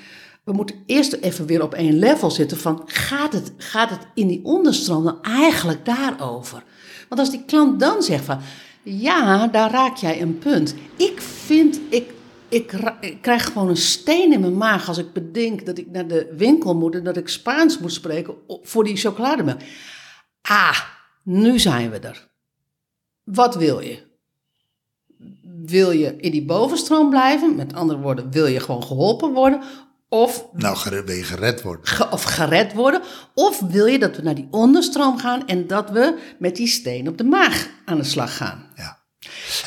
we 0.50 0.56
moeten 0.56 0.84
eerst 0.86 1.14
even 1.14 1.46
weer 1.46 1.64
op 1.64 1.74
één 1.74 2.00
level 2.00 2.32
zitten 2.32 2.58
van 2.58 2.82
gaat 2.86 3.34
het, 3.34 3.52
gaat 3.58 3.90
het 3.90 4.08
in 4.14 4.28
die 4.28 4.46
onderstroom 4.46 5.04
dan 5.04 5.22
eigenlijk 5.22 5.86
daarover? 5.86 6.64
Want 7.10 7.22
als 7.22 7.32
die 7.32 7.46
klant 7.46 7.80
dan 7.80 8.04
zegt 8.04 8.26
van 8.26 8.40
ja, 8.84 9.48
daar 9.48 9.72
raak 9.72 9.96
jij 9.96 10.22
een 10.22 10.38
punt. 10.38 10.76
Ik 10.96 11.22
vind, 11.22 11.80
ik, 11.90 12.12
ik, 12.48 12.74
ik, 13.02 13.22
krijg 13.22 13.46
gewoon 13.46 13.70
een 13.70 13.78
steen 13.78 14.34
in 14.34 14.40
mijn 14.40 14.58
maag 14.58 14.88
als 14.88 14.98
ik 14.98 15.14
bedenk 15.14 15.66
dat 15.66 15.78
ik 15.78 15.92
naar 15.92 16.08
de 16.08 16.34
winkel 16.38 16.76
moet 16.76 16.96
en 16.96 17.04
dat 17.04 17.18
ik 17.18 17.28
Spaans 17.28 17.80
moet 17.80 17.94
spreken 17.94 18.36
voor 18.48 18.84
die 18.84 18.98
chocolademelk. 18.98 19.60
Ah, 20.42 20.80
nu 21.24 21.60
zijn 21.60 21.92
we 21.92 22.00
er. 22.00 22.30
Wat 23.24 23.56
wil 23.56 23.80
je? 23.80 24.08
Wil 25.66 25.92
je 25.92 26.16
in 26.16 26.32
die 26.32 26.46
bovenstroom 26.46 27.10
blijven? 27.10 27.56
Met 27.56 27.74
andere 27.74 28.00
woorden, 28.00 28.32
wil 28.32 28.46
je 28.46 28.60
gewoon 28.60 28.84
geholpen 28.84 29.34
worden? 29.34 29.62
Of, 30.10 30.46
nou, 30.54 30.78
wil 31.06 31.16
je 31.16 31.24
gered 31.24 31.62
worden? 31.62 32.12
of 32.12 32.24
gered 32.24 32.74
worden. 32.74 33.02
Of 33.34 33.60
wil 33.60 33.86
je 33.86 34.00
dat 34.00 34.16
we 34.16 34.22
naar 34.22 34.36
die 34.36 34.48
onderstroom 34.52 35.18
gaan 35.18 35.48
en 35.48 35.68
dat 35.68 35.90
we 35.90 36.20
met 36.40 36.56
die 36.56 36.68
steen 36.68 37.08
op 37.08 37.18
de 37.18 37.24
maag 37.24 37.70
aan 37.86 37.98
de 37.98 38.04
slag 38.04 38.38
gaan? 38.38 38.66
Ja. 38.76 39.00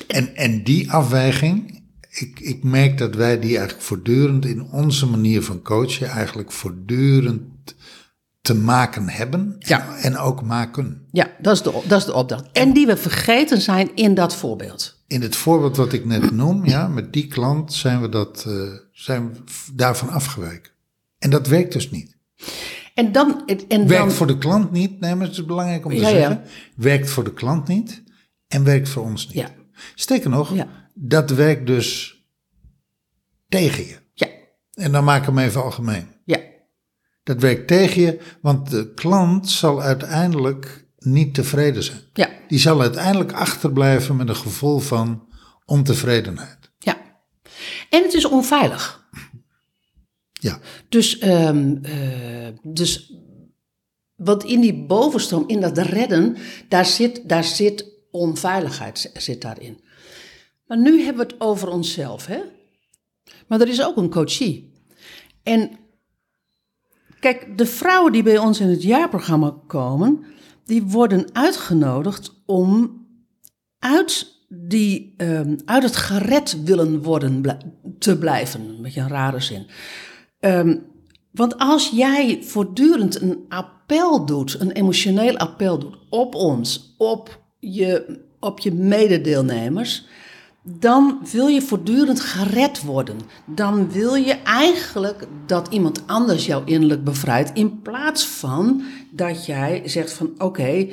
En, 0.07 0.37
en 0.37 0.65
die 0.65 0.93
afweging, 0.93 1.83
ik, 2.11 2.41
ik 2.41 2.65
merk 2.65 2.99
dat 2.99 3.15
wij 3.15 3.39
die 3.39 3.57
eigenlijk 3.57 3.87
voortdurend 3.87 4.45
in 4.45 4.63
onze 4.63 5.07
manier 5.07 5.43
van 5.43 5.63
coachen, 5.63 6.09
eigenlijk 6.09 6.53
voortdurend 6.53 7.43
te 8.43 8.55
maken 8.55 9.09
hebben 9.09 9.57
ja. 9.59 9.97
en 9.97 10.17
ook 10.17 10.43
maken. 10.43 11.07
Ja, 11.11 11.31
dat 11.39 11.55
is, 11.55 11.63
de, 11.63 11.83
dat 11.87 11.99
is 11.99 12.05
de 12.05 12.15
opdracht. 12.15 12.45
En 12.53 12.73
die 12.73 12.87
we 12.87 12.97
vergeten 12.97 13.61
zijn 13.61 13.95
in 13.95 14.15
dat 14.15 14.35
voorbeeld. 14.35 15.03
In 15.07 15.23
het 15.23 15.37
voorbeeld 15.37 15.77
wat 15.77 15.93
ik 15.93 16.05
net 16.05 16.31
noem, 16.31 16.67
ja, 16.67 16.89
met 16.89 17.13
die 17.13 17.27
klant 17.27 17.73
zijn 17.73 18.01
we, 18.01 18.09
dat, 18.09 18.45
uh, 18.49 18.73
zijn 18.93 19.33
we 19.33 19.41
daarvan 19.73 20.09
afgeweken. 20.09 20.73
En 21.19 21.31
dat 21.31 21.47
werkt 21.47 21.73
dus 21.73 21.91
niet. 21.91 22.17
En 22.95 23.13
dan, 23.13 23.43
en 23.69 23.87
werkt 23.89 24.13
voor 24.13 24.27
de 24.27 24.39
klant 24.39 24.71
niet, 24.71 25.01
nee, 25.01 25.15
maar 25.15 25.27
het 25.27 25.37
is 25.37 25.45
belangrijk 25.45 25.85
om 25.85 25.91
te 25.91 25.99
zeggen. 25.99 26.43
Werkt 26.77 27.11
voor 27.11 27.25
de 27.25 27.33
klant 27.33 27.69
niet 27.69 28.03
en 28.49 28.65
werkt 28.65 28.89
voor 28.89 29.03
ons 29.03 29.27
niet. 29.27 29.37
Ja. 29.37 29.49
Sterker 29.95 30.31
nog, 30.31 30.53
dat 30.95 31.31
werkt 31.31 31.67
dus 31.67 32.21
tegen 33.49 33.87
je. 33.87 33.97
Ja. 34.13 34.27
En 34.75 34.93
dan 34.93 35.05
maak 35.05 35.21
ik 35.21 35.27
hem 35.27 35.39
even 35.39 35.63
algemeen. 35.63 36.12
Dat 37.23 37.41
werkt 37.41 37.67
tegen 37.67 38.03
je, 38.03 38.21
want 38.41 38.71
de 38.71 38.93
klant 38.95 39.51
zal 39.51 39.83
uiteindelijk 39.83 40.87
niet 40.99 41.35
tevreden 41.35 41.83
zijn. 41.83 42.01
Ja. 42.13 42.31
Die 42.49 42.59
zal 42.59 42.81
uiteindelijk 42.81 43.33
achterblijven 43.33 44.17
met 44.17 44.29
een 44.29 44.37
gevoel 44.37 44.79
van 44.79 45.29
ontevredenheid. 45.65 46.71
Ja. 46.79 46.97
En 47.91 48.03
het 48.03 48.15
is 48.15 48.25
onveilig. 48.25 49.11
Ja. 50.33 50.59
Dus, 50.89 51.23
um, 51.23 51.81
uh, 51.85 52.49
dus 52.63 53.15
want 54.15 54.45
in 54.45 54.61
die 54.61 54.87
bovenstroom, 54.87 55.45
in 55.47 55.61
dat 55.61 55.79
redden, 55.79 56.37
daar 56.69 56.87
zit, 56.87 57.29
daar 57.29 57.45
zit 57.45 57.91
onveiligheid 58.11 59.11
zit 59.15 59.41
daarin. 59.41 59.81
Maar 60.67 60.79
nu 60.79 61.03
hebben 61.03 61.27
we 61.27 61.33
het 61.33 61.43
over 61.43 61.69
onszelf, 61.69 62.27
hè? 62.27 62.41
Maar 63.47 63.61
er 63.61 63.69
is 63.69 63.85
ook 63.85 63.97
een 63.97 64.11
coachie. 64.11 64.73
En 65.43 65.71
Kijk, 67.23 67.59
de 67.59 67.67
vrouwen 67.67 68.13
die 68.13 68.23
bij 68.23 68.39
ons 68.39 68.61
in 68.61 68.69
het 68.69 68.83
jaarprogramma 68.83 69.55
komen, 69.67 70.25
die 70.65 70.83
worden 70.83 71.27
uitgenodigd 71.33 72.43
om 72.47 73.01
uit, 73.79 74.27
die, 74.49 75.15
um, 75.17 75.57
uit 75.65 75.83
het 75.83 75.97
gered 75.97 76.63
willen 76.65 77.03
worden 77.03 77.43
te 77.99 78.19
blijven. 78.19 78.61
Een 78.61 78.83
beetje 78.83 79.01
een 79.01 79.09
rare 79.09 79.41
zin. 79.41 79.67
Um, 80.41 80.83
want 81.31 81.59
als 81.59 81.91
jij 81.91 82.39
voortdurend 82.43 83.21
een 83.21 83.45
appel 83.49 84.25
doet, 84.27 84.61
een 84.61 84.73
emotioneel 84.73 85.37
appel 85.37 85.79
doet 85.79 85.99
op 86.09 86.35
ons, 86.35 86.95
op 86.99 87.43
je, 87.59 88.21
op 88.41 88.59
je 88.59 88.73
mededeelnemers, 88.73 90.07
dan 90.63 91.19
wil 91.33 91.47
je 91.47 91.63
voortdurend 91.63 92.21
gered 92.21 92.83
worden. 92.83 93.17
Dan 93.47 93.91
wil 93.91 94.15
je 94.15 94.33
eigenlijk 94.33 95.27
dat 95.47 95.69
iemand 95.71 96.03
anders 96.07 96.47
jou 96.47 96.63
innerlijk 96.65 97.05
bevrijdt, 97.05 97.51
in 97.55 97.83
plaats 97.83 98.27
van 98.27 98.83
dat 99.11 99.47
jij 99.47 99.83
zegt 99.85 100.13
van 100.13 100.31
oké, 100.39 100.89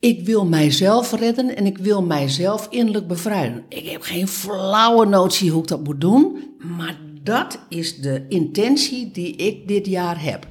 ik 0.00 0.26
wil 0.26 0.44
mijzelf 0.44 1.12
redden 1.12 1.56
en 1.56 1.66
ik 1.66 1.78
wil 1.78 2.02
mijzelf 2.02 2.66
innerlijk 2.70 3.06
bevrijden. 3.06 3.64
Ik 3.68 3.88
heb 3.88 4.02
geen 4.02 4.28
flauwe 4.28 5.06
notie 5.06 5.50
hoe 5.50 5.62
ik 5.62 5.68
dat 5.68 5.84
moet 5.84 6.00
doen, 6.00 6.54
maar 6.58 6.98
dat 7.22 7.58
is 7.68 8.00
de 8.00 8.24
intentie 8.28 9.10
die 9.10 9.36
ik 9.36 9.68
dit 9.68 9.86
jaar 9.86 10.22
heb. 10.22 10.46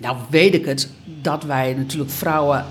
Nou 0.00 0.16
weet 0.30 0.54
ik 0.54 0.64
het 0.64 0.90
dat 1.22 1.44
wij 1.44 1.74
natuurlijk 1.74 2.10
vrouwen 2.10 2.66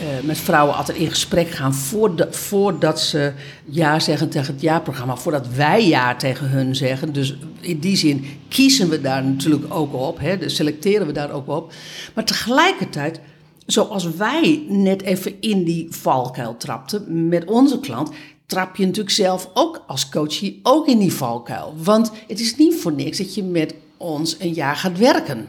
uh, 0.00 0.06
met 0.22 0.38
vrouwen 0.38 0.76
altijd 0.76 0.98
in 0.98 1.10
gesprek 1.10 1.50
gaan 1.50 1.74
voordat, 1.74 2.36
voordat 2.36 3.00
ze 3.00 3.32
ja 3.64 4.00
zeggen 4.00 4.28
tegen 4.28 4.52
het 4.52 4.62
jaarprogramma, 4.62 5.16
voordat 5.16 5.48
wij 5.48 5.86
ja 5.86 6.16
tegen 6.16 6.48
hun 6.48 6.74
zeggen. 6.74 7.12
Dus 7.12 7.36
in 7.60 7.78
die 7.78 7.96
zin 7.96 8.26
kiezen 8.48 8.88
we 8.88 9.00
daar 9.00 9.24
natuurlijk 9.24 9.74
ook 9.74 9.94
op, 9.94 10.18
hè, 10.18 10.38
dus 10.38 10.54
selecteren 10.56 11.06
we 11.06 11.12
daar 11.12 11.30
ook 11.30 11.48
op. 11.48 11.72
Maar 12.14 12.24
tegelijkertijd, 12.24 13.20
zoals 13.66 14.10
wij 14.16 14.64
net 14.68 15.02
even 15.02 15.40
in 15.40 15.64
die 15.64 15.86
valkuil 15.90 16.56
trapten 16.56 17.28
met 17.28 17.44
onze 17.44 17.80
klant, 17.80 18.10
trap 18.46 18.76
je 18.76 18.86
natuurlijk 18.86 19.14
zelf 19.14 19.50
ook 19.54 19.84
als 19.86 20.08
coachie 20.08 20.60
ook 20.62 20.86
in 20.86 20.98
die 20.98 21.12
valkuil. 21.12 21.74
Want 21.76 22.12
het 22.28 22.40
is 22.40 22.56
niet 22.56 22.74
voor 22.74 22.92
niks 22.92 23.18
dat 23.18 23.34
je 23.34 23.42
met 23.42 23.74
ons 23.96 24.36
een 24.38 24.52
jaar 24.52 24.76
gaat 24.76 24.98
werken. 24.98 25.48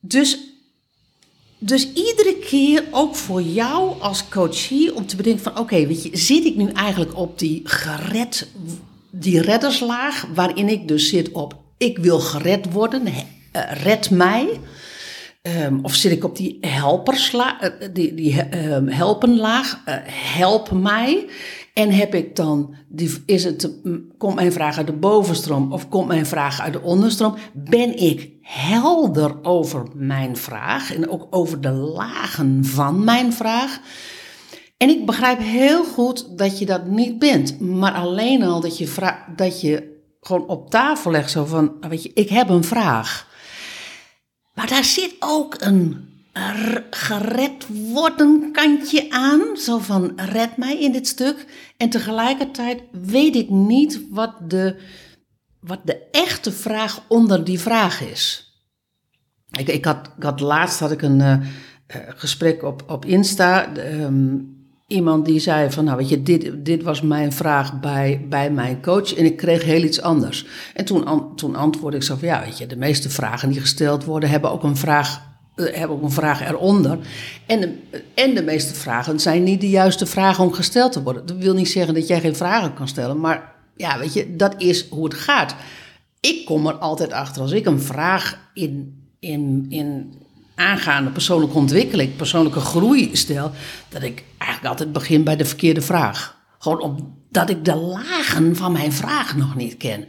Dus 0.00 0.38
dus 1.58 1.92
iedere 1.92 2.36
keer 2.38 2.84
ook 2.90 3.14
voor 3.14 3.42
jou 3.42 4.00
als 4.00 4.28
coachie 4.28 4.94
om 4.94 5.06
te 5.06 5.16
bedenken 5.16 5.42
van 5.42 5.58
oké, 5.58 5.86
weet 5.86 6.02
je, 6.02 6.16
zit 6.16 6.44
ik 6.44 6.56
nu 6.56 6.70
eigenlijk 6.70 7.16
op 7.16 7.38
die 7.38 7.60
gered, 7.64 8.48
die 9.10 9.40
redderslaag 9.40 10.26
waarin 10.34 10.68
ik 10.68 10.88
dus 10.88 11.08
zit 11.08 11.32
op 11.32 11.64
ik 11.78 11.98
wil 11.98 12.20
gered 12.20 12.72
worden, 12.72 13.06
uh, 13.06 13.12
red 13.82 14.10
mij. 14.10 14.60
Um, 15.42 15.78
of 15.82 15.94
zit 15.94 16.12
ik 16.12 16.24
op 16.24 16.36
die 16.36 16.58
helpersla, 16.60 17.62
uh, 17.62 17.88
die, 17.92 18.14
die 18.14 18.64
um, 18.64 18.88
helpenlaag, 18.88 19.82
uh, 19.88 19.94
help 20.08 20.70
mij. 20.70 21.26
En 21.76 21.90
heb 21.90 22.14
ik 22.14 22.36
dan, 22.36 22.74
die, 22.88 23.22
is 23.26 23.44
het, 23.44 23.70
komt 24.18 24.34
mijn 24.34 24.52
vraag 24.52 24.76
uit 24.76 24.86
de 24.86 24.92
bovenstroom 24.92 25.72
of 25.72 25.88
komt 25.88 26.08
mijn 26.08 26.26
vraag 26.26 26.60
uit 26.60 26.72
de 26.72 26.82
onderstroom? 26.82 27.36
Ben 27.52 27.96
ik 27.98 28.30
helder 28.42 29.44
over 29.44 29.86
mijn 29.94 30.36
vraag 30.36 30.94
en 30.94 31.08
ook 31.10 31.26
over 31.30 31.60
de 31.60 31.70
lagen 31.70 32.64
van 32.64 33.04
mijn 33.04 33.32
vraag? 33.32 33.80
En 34.76 34.88
ik 34.88 35.06
begrijp 35.06 35.38
heel 35.38 35.84
goed 35.84 36.38
dat 36.38 36.58
je 36.58 36.66
dat 36.66 36.86
niet 36.86 37.18
bent, 37.18 37.60
maar 37.60 37.92
alleen 37.92 38.42
al 38.42 38.60
dat 38.60 38.78
je, 38.78 38.86
vraag, 38.86 39.24
dat 39.36 39.60
je 39.60 40.02
gewoon 40.20 40.46
op 40.46 40.70
tafel 40.70 41.10
legt 41.10 41.30
zo 41.30 41.44
van, 41.44 41.72
weet 41.80 42.02
je, 42.02 42.10
ik 42.14 42.28
heb 42.28 42.48
een 42.48 42.64
vraag. 42.64 43.28
Maar 44.54 44.68
daar 44.68 44.84
zit 44.84 45.16
ook 45.18 45.56
een 45.58 46.08
gered 46.90 47.66
worden 47.92 48.52
kantje 48.52 49.10
aan. 49.10 49.56
Zo 49.56 49.78
van 49.78 50.12
red 50.16 50.56
mij 50.56 50.80
in 50.80 50.92
dit 50.92 51.06
stuk. 51.06 51.46
En 51.76 51.90
tegelijkertijd 51.90 52.82
weet 52.92 53.36
ik 53.36 53.50
niet 53.50 54.00
wat 54.10 54.34
de, 54.50 54.76
wat 55.60 55.80
de 55.84 56.08
echte 56.10 56.52
vraag 56.52 57.02
onder 57.08 57.44
die 57.44 57.60
vraag 57.60 58.00
is. 58.00 58.50
Ik, 59.50 59.68
ik, 59.68 59.84
had, 60.18 60.40
laatst 60.40 60.80
had 60.80 60.90
ik 60.90 61.02
een 61.02 61.20
uh, 61.20 61.36
gesprek 62.08 62.62
op, 62.62 62.84
op 62.86 63.04
Insta. 63.04 63.76
Um, 63.76 64.54
iemand 64.86 65.24
die 65.24 65.38
zei 65.38 65.70
van, 65.70 65.84
nou 65.84 65.96
weet 65.96 66.08
je, 66.08 66.22
dit, 66.22 66.64
dit 66.64 66.82
was 66.82 67.00
mijn 67.02 67.32
vraag 67.32 67.80
bij, 67.80 68.26
bij 68.28 68.50
mijn 68.50 68.82
coach 68.82 69.14
en 69.14 69.24
ik 69.24 69.36
kreeg 69.36 69.62
heel 69.62 69.82
iets 69.82 70.00
anders. 70.00 70.46
En 70.74 70.84
toen, 70.84 71.36
toen 71.36 71.56
antwoordde 71.56 71.98
ik 71.98 72.04
zo 72.04 72.16
van, 72.16 72.28
ja 72.28 72.40
weet 72.40 72.58
je, 72.58 72.66
de 72.66 72.76
meeste 72.76 73.10
vragen 73.10 73.50
die 73.50 73.60
gesteld 73.60 74.04
worden 74.04 74.30
hebben 74.30 74.50
ook 74.50 74.62
een 74.62 74.76
vraag 74.76 75.35
hebben 75.56 75.96
ook 75.96 76.02
een 76.02 76.10
vraag 76.10 76.48
eronder. 76.48 76.98
En 77.46 77.60
de, 77.60 78.02
en 78.14 78.34
de 78.34 78.42
meeste 78.42 78.74
vragen 78.74 79.20
zijn 79.20 79.42
niet 79.42 79.60
de 79.60 79.68
juiste 79.68 80.06
vragen 80.06 80.44
om 80.44 80.52
gesteld 80.52 80.92
te 80.92 81.02
worden. 81.02 81.26
Dat 81.26 81.36
wil 81.36 81.54
niet 81.54 81.68
zeggen 81.68 81.94
dat 81.94 82.06
jij 82.06 82.20
geen 82.20 82.36
vragen 82.36 82.74
kan 82.74 82.88
stellen, 82.88 83.20
maar 83.20 83.54
ja, 83.76 83.98
weet 83.98 84.12
je, 84.12 84.36
dat 84.36 84.54
is 84.58 84.88
hoe 84.88 85.04
het 85.04 85.14
gaat. 85.14 85.54
Ik 86.20 86.44
kom 86.44 86.66
er 86.66 86.74
altijd 86.74 87.12
achter 87.12 87.42
als 87.42 87.52
ik 87.52 87.66
een 87.66 87.80
vraag 87.80 88.38
in, 88.54 89.02
in, 89.18 89.66
in 89.68 90.14
aangaande 90.54 91.10
persoonlijke 91.10 91.56
ontwikkeling, 91.56 92.16
persoonlijke 92.16 92.60
groei 92.60 93.16
stel, 93.16 93.50
dat 93.88 94.02
ik 94.02 94.24
eigenlijk 94.38 94.70
altijd 94.70 94.92
begin 94.92 95.24
bij 95.24 95.36
de 95.36 95.44
verkeerde 95.44 95.82
vraag. 95.82 96.36
Gewoon 96.58 97.14
dat 97.36 97.50
ik 97.50 97.64
de 97.64 97.74
lagen 97.74 98.56
van 98.56 98.72
mijn 98.72 98.92
vraag 98.92 99.36
nog 99.36 99.54
niet 99.54 99.76
ken. 99.76 100.04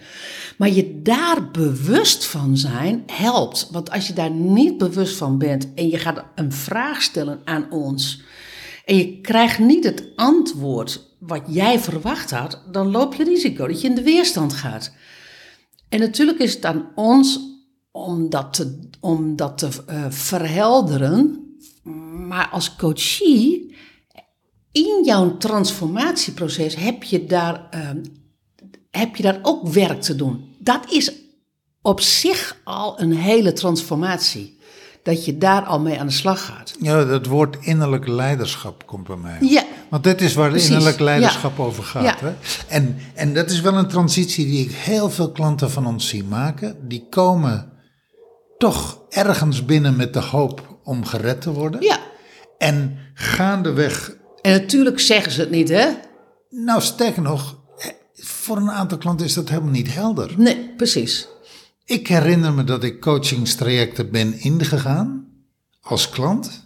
Maar 0.57 0.69
je 0.69 1.01
daar 1.01 1.51
bewust 1.51 2.25
van 2.25 2.57
zijn 2.57 3.03
helpt. 3.05 3.67
Want 3.71 3.91
als 3.91 4.07
je 4.07 4.13
daar 4.13 4.31
niet 4.31 4.77
bewust 4.77 5.17
van 5.17 5.37
bent 5.37 5.73
en 5.73 5.89
je 5.89 5.97
gaat 5.97 6.25
een 6.35 6.51
vraag 6.51 7.01
stellen 7.01 7.41
aan 7.43 7.71
ons 7.71 8.21
en 8.85 8.97
je 8.97 9.21
krijgt 9.21 9.59
niet 9.59 9.83
het 9.83 10.07
antwoord 10.15 11.15
wat 11.19 11.41
jij 11.47 11.79
verwacht 11.79 12.31
had, 12.31 12.61
dan 12.71 12.91
loop 12.91 13.13
je 13.13 13.23
risico 13.23 13.67
dat 13.67 13.81
je 13.81 13.87
in 13.87 13.95
de 13.95 14.03
weerstand 14.03 14.53
gaat. 14.53 14.91
En 15.89 15.99
natuurlijk 15.99 16.39
is 16.39 16.53
het 16.53 16.65
aan 16.65 16.85
ons 16.95 17.39
om 17.91 18.29
dat 18.29 18.53
te, 18.53 18.79
om 18.99 19.35
dat 19.35 19.57
te 19.57 19.69
uh, 19.89 20.05
verhelderen. 20.09 21.45
Maar 22.27 22.49
als 22.49 22.75
coachie, 22.75 23.66
in 24.71 25.01
jouw 25.05 25.37
transformatieproces 25.37 26.75
heb 26.75 27.03
je 27.03 27.25
daar, 27.25 27.69
uh, 27.75 27.89
heb 28.91 29.15
je 29.15 29.23
daar 29.23 29.39
ook 29.41 29.67
werk 29.67 30.01
te 30.01 30.15
doen. 30.15 30.55
Dat 30.59 30.91
is 30.91 31.11
op 31.81 32.01
zich 32.01 32.57
al 32.63 33.01
een 33.01 33.13
hele 33.13 33.53
transformatie. 33.53 34.55
Dat 35.03 35.25
je 35.25 35.37
daar 35.37 35.61
al 35.63 35.79
mee 35.79 35.99
aan 35.99 36.07
de 36.07 36.13
slag 36.13 36.45
gaat. 36.45 36.75
Ja, 36.81 37.05
dat 37.05 37.25
woord 37.25 37.57
innerlijk 37.59 38.07
leiderschap 38.07 38.85
komt 38.85 39.07
bij 39.07 39.15
mij. 39.15 39.37
Ja. 39.41 39.63
Want 39.89 40.03
dit 40.03 40.21
is 40.21 40.33
waar 40.33 40.49
Precies. 40.49 40.69
innerlijk 40.69 40.99
leiderschap 40.99 41.59
over 41.59 41.83
gaat. 41.83 42.03
Ja. 42.03 42.15
Hè? 42.19 42.33
En, 42.67 42.97
en 43.13 43.33
dat 43.33 43.49
is 43.49 43.61
wel 43.61 43.73
een 43.73 43.87
transitie 43.87 44.45
die 44.45 44.65
ik 44.65 44.71
heel 44.71 45.09
veel 45.09 45.31
klanten 45.31 45.71
van 45.71 45.85
ons 45.87 46.07
zie 46.07 46.23
maken. 46.23 46.87
Die 46.87 47.07
komen 47.09 47.71
toch 48.57 49.01
ergens 49.09 49.65
binnen 49.65 49.95
met 49.95 50.13
de 50.13 50.19
hoop 50.19 50.79
om 50.83 51.05
gered 51.05 51.41
te 51.41 51.51
worden. 51.51 51.81
Ja. 51.81 51.99
En 52.57 52.97
gaandeweg. 53.13 54.16
En 54.41 54.51
natuurlijk 54.51 54.99
zeggen 54.99 55.31
ze 55.31 55.39
het 55.39 55.49
niet, 55.51 55.69
hè? 55.69 55.87
Nou, 56.49 56.81
sterker 56.81 57.21
nog, 57.21 57.55
voor 58.15 58.57
een 58.57 58.71
aantal 58.71 58.97
klanten 58.97 59.25
is 59.25 59.33
dat 59.33 59.49
helemaal 59.49 59.71
niet 59.71 59.93
helder. 59.93 60.33
Nee, 60.37 60.73
precies. 60.77 61.27
Ik 61.85 62.07
herinner 62.07 62.53
me 62.53 62.63
dat 62.63 62.83
ik 62.83 62.99
coachingstrajecten 63.01 64.11
ben 64.11 64.39
ingegaan 64.39 65.27
als 65.81 66.09
klant, 66.09 66.65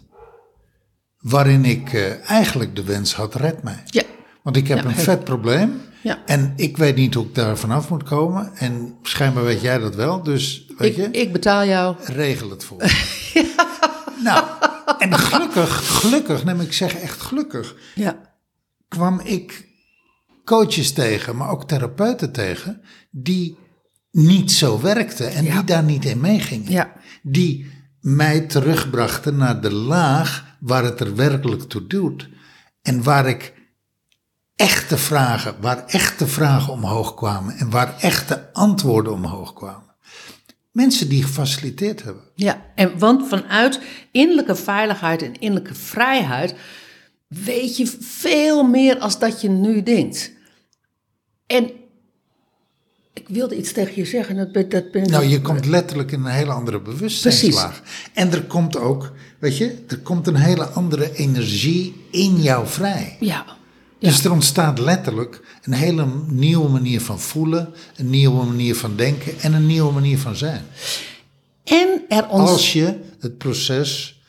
waarin 1.18 1.64
ik 1.64 1.92
uh, 1.92 2.30
eigenlijk 2.30 2.76
de 2.76 2.84
wens 2.84 3.14
had: 3.14 3.34
red 3.34 3.62
mij. 3.62 3.82
Ja. 3.86 4.02
Want 4.42 4.56
ik 4.56 4.68
heb 4.68 4.78
Ja, 4.78 4.84
een 4.84 4.94
vet 4.94 5.24
probleem 5.24 5.80
Ja. 6.02 6.22
en 6.26 6.52
ik 6.56 6.76
weet 6.76 6.96
niet 6.96 7.14
hoe 7.14 7.24
ik 7.24 7.34
daar 7.34 7.58
vanaf 7.58 7.88
moet 7.90 8.02
komen. 8.02 8.50
En 8.54 8.94
schijnbaar 9.02 9.44
weet 9.44 9.60
jij 9.60 9.78
dat 9.78 9.94
wel, 9.94 10.22
dus 10.22 10.66
weet 10.78 10.90
Ik, 10.90 10.96
je, 10.96 11.20
ik 11.20 11.32
betaal 11.32 11.64
jou. 11.64 11.96
regel 12.04 12.50
het 12.50 12.64
voor. 12.64 12.76
me. 13.34 13.51
Nou, 14.22 14.44
en 14.98 15.18
gelukkig, 15.18 16.00
gelukkig, 16.00 16.44
neem 16.44 16.60
ik 16.60 16.72
zeg 16.72 16.94
echt 16.94 17.20
gelukkig, 17.20 17.74
Ja. 17.94 18.16
kwam 18.88 19.20
ik 19.20 19.68
coaches 20.44 20.92
tegen, 20.92 21.36
maar 21.36 21.48
ook 21.50 21.68
therapeuten 21.68 22.32
tegen, 22.32 22.80
die 23.10 23.58
niet 24.10 24.52
zo 24.52 24.80
werkten 24.80 25.30
en 25.32 25.44
Ja. 25.44 25.54
die 25.54 25.64
daar 25.64 25.82
niet 25.82 26.04
in 26.04 26.20
meegingen. 26.20 26.70
Ja. 26.72 26.92
Die 27.22 27.70
mij 28.00 28.40
terugbrachten 28.40 29.36
naar 29.36 29.60
de 29.60 29.72
laag 29.72 30.44
waar 30.60 30.84
het 30.84 31.00
er 31.00 31.14
werkelijk 31.16 31.62
toe 31.62 31.86
doet. 31.86 32.28
En 32.82 33.02
waar 33.02 33.28
ik 33.28 33.54
echte 34.56 34.98
vragen, 34.98 35.54
waar 35.60 35.86
echte 35.86 36.26
vragen 36.26 36.72
omhoog 36.72 37.14
kwamen 37.14 37.54
en 37.56 37.70
waar 37.70 37.98
echte 37.98 38.52
antwoorden 38.52 39.12
omhoog 39.12 39.52
kwamen. 39.52 39.91
Mensen 40.72 41.08
die 41.08 41.22
gefaciliteerd 41.22 42.02
hebben. 42.02 42.22
Ja, 42.34 42.66
en 42.74 42.98
want 42.98 43.28
vanuit 43.28 43.80
innerlijke 44.10 44.56
veiligheid 44.56 45.22
en 45.22 45.38
innerlijke 45.38 45.74
vrijheid 45.74 46.54
weet 47.28 47.76
je 47.76 47.86
veel 48.00 48.62
meer 48.62 48.98
als 48.98 49.18
dat 49.18 49.40
je 49.40 49.48
nu 49.48 49.82
denkt. 49.82 50.32
En 51.46 51.70
ik 53.12 53.28
wilde 53.28 53.56
iets 53.56 53.72
tegen 53.72 53.92
je 53.94 54.04
zeggen, 54.04 54.36
dat 54.36 54.52
ben, 54.52 54.68
dat 54.68 54.90
ben 54.90 55.10
Nou, 55.10 55.24
je 55.24 55.40
komt 55.40 55.66
letterlijk 55.66 56.12
in 56.12 56.24
een 56.24 56.32
hele 56.32 56.52
andere 56.52 56.80
bewustzijnslaag. 56.80 57.82
En 58.12 58.32
er 58.32 58.42
komt 58.42 58.76
ook, 58.76 59.12
weet 59.38 59.56
je, 59.56 59.84
er 59.88 59.98
komt 59.98 60.26
een 60.26 60.36
hele 60.36 60.64
andere 60.64 61.14
energie 61.14 62.06
in 62.10 62.42
jou 62.42 62.66
vrij. 62.66 63.16
Ja, 63.20 63.44
Dus 64.02 64.24
er 64.24 64.32
ontstaat 64.32 64.78
letterlijk 64.78 65.40
een 65.62 65.72
hele 65.72 66.06
nieuwe 66.26 66.68
manier 66.68 67.00
van 67.00 67.20
voelen, 67.20 67.74
een 67.96 68.10
nieuwe 68.10 68.44
manier 68.44 68.76
van 68.76 68.96
denken 68.96 69.40
en 69.40 69.52
een 69.52 69.66
nieuwe 69.66 69.92
manier 69.92 70.18
van 70.18 70.36
zijn. 70.36 70.64
en 71.64 72.04
er 72.08 72.28
ons... 72.28 72.50
Als 72.50 72.72
je 72.72 73.00
het 73.20 73.38
proces 73.38 74.20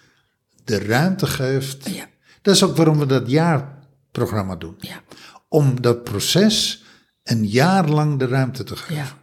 de 0.63 0.79
ruimte 0.79 1.25
geeft. 1.27 1.89
Ja. 1.89 2.05
Dat 2.41 2.55
is 2.55 2.63
ook 2.63 2.75
waarom 2.77 2.97
we 2.99 3.05
dat 3.05 3.29
jaarprogramma 3.29 4.55
doen. 4.55 4.75
Ja, 4.79 5.01
Om 5.47 5.81
dat 5.81 6.03
proces 6.03 6.83
een 7.23 7.47
jaar 7.47 7.89
lang 7.89 8.19
de 8.19 8.27
ruimte 8.27 8.63
te 8.63 8.75
geven. 8.75 8.95
ja. 8.95 9.21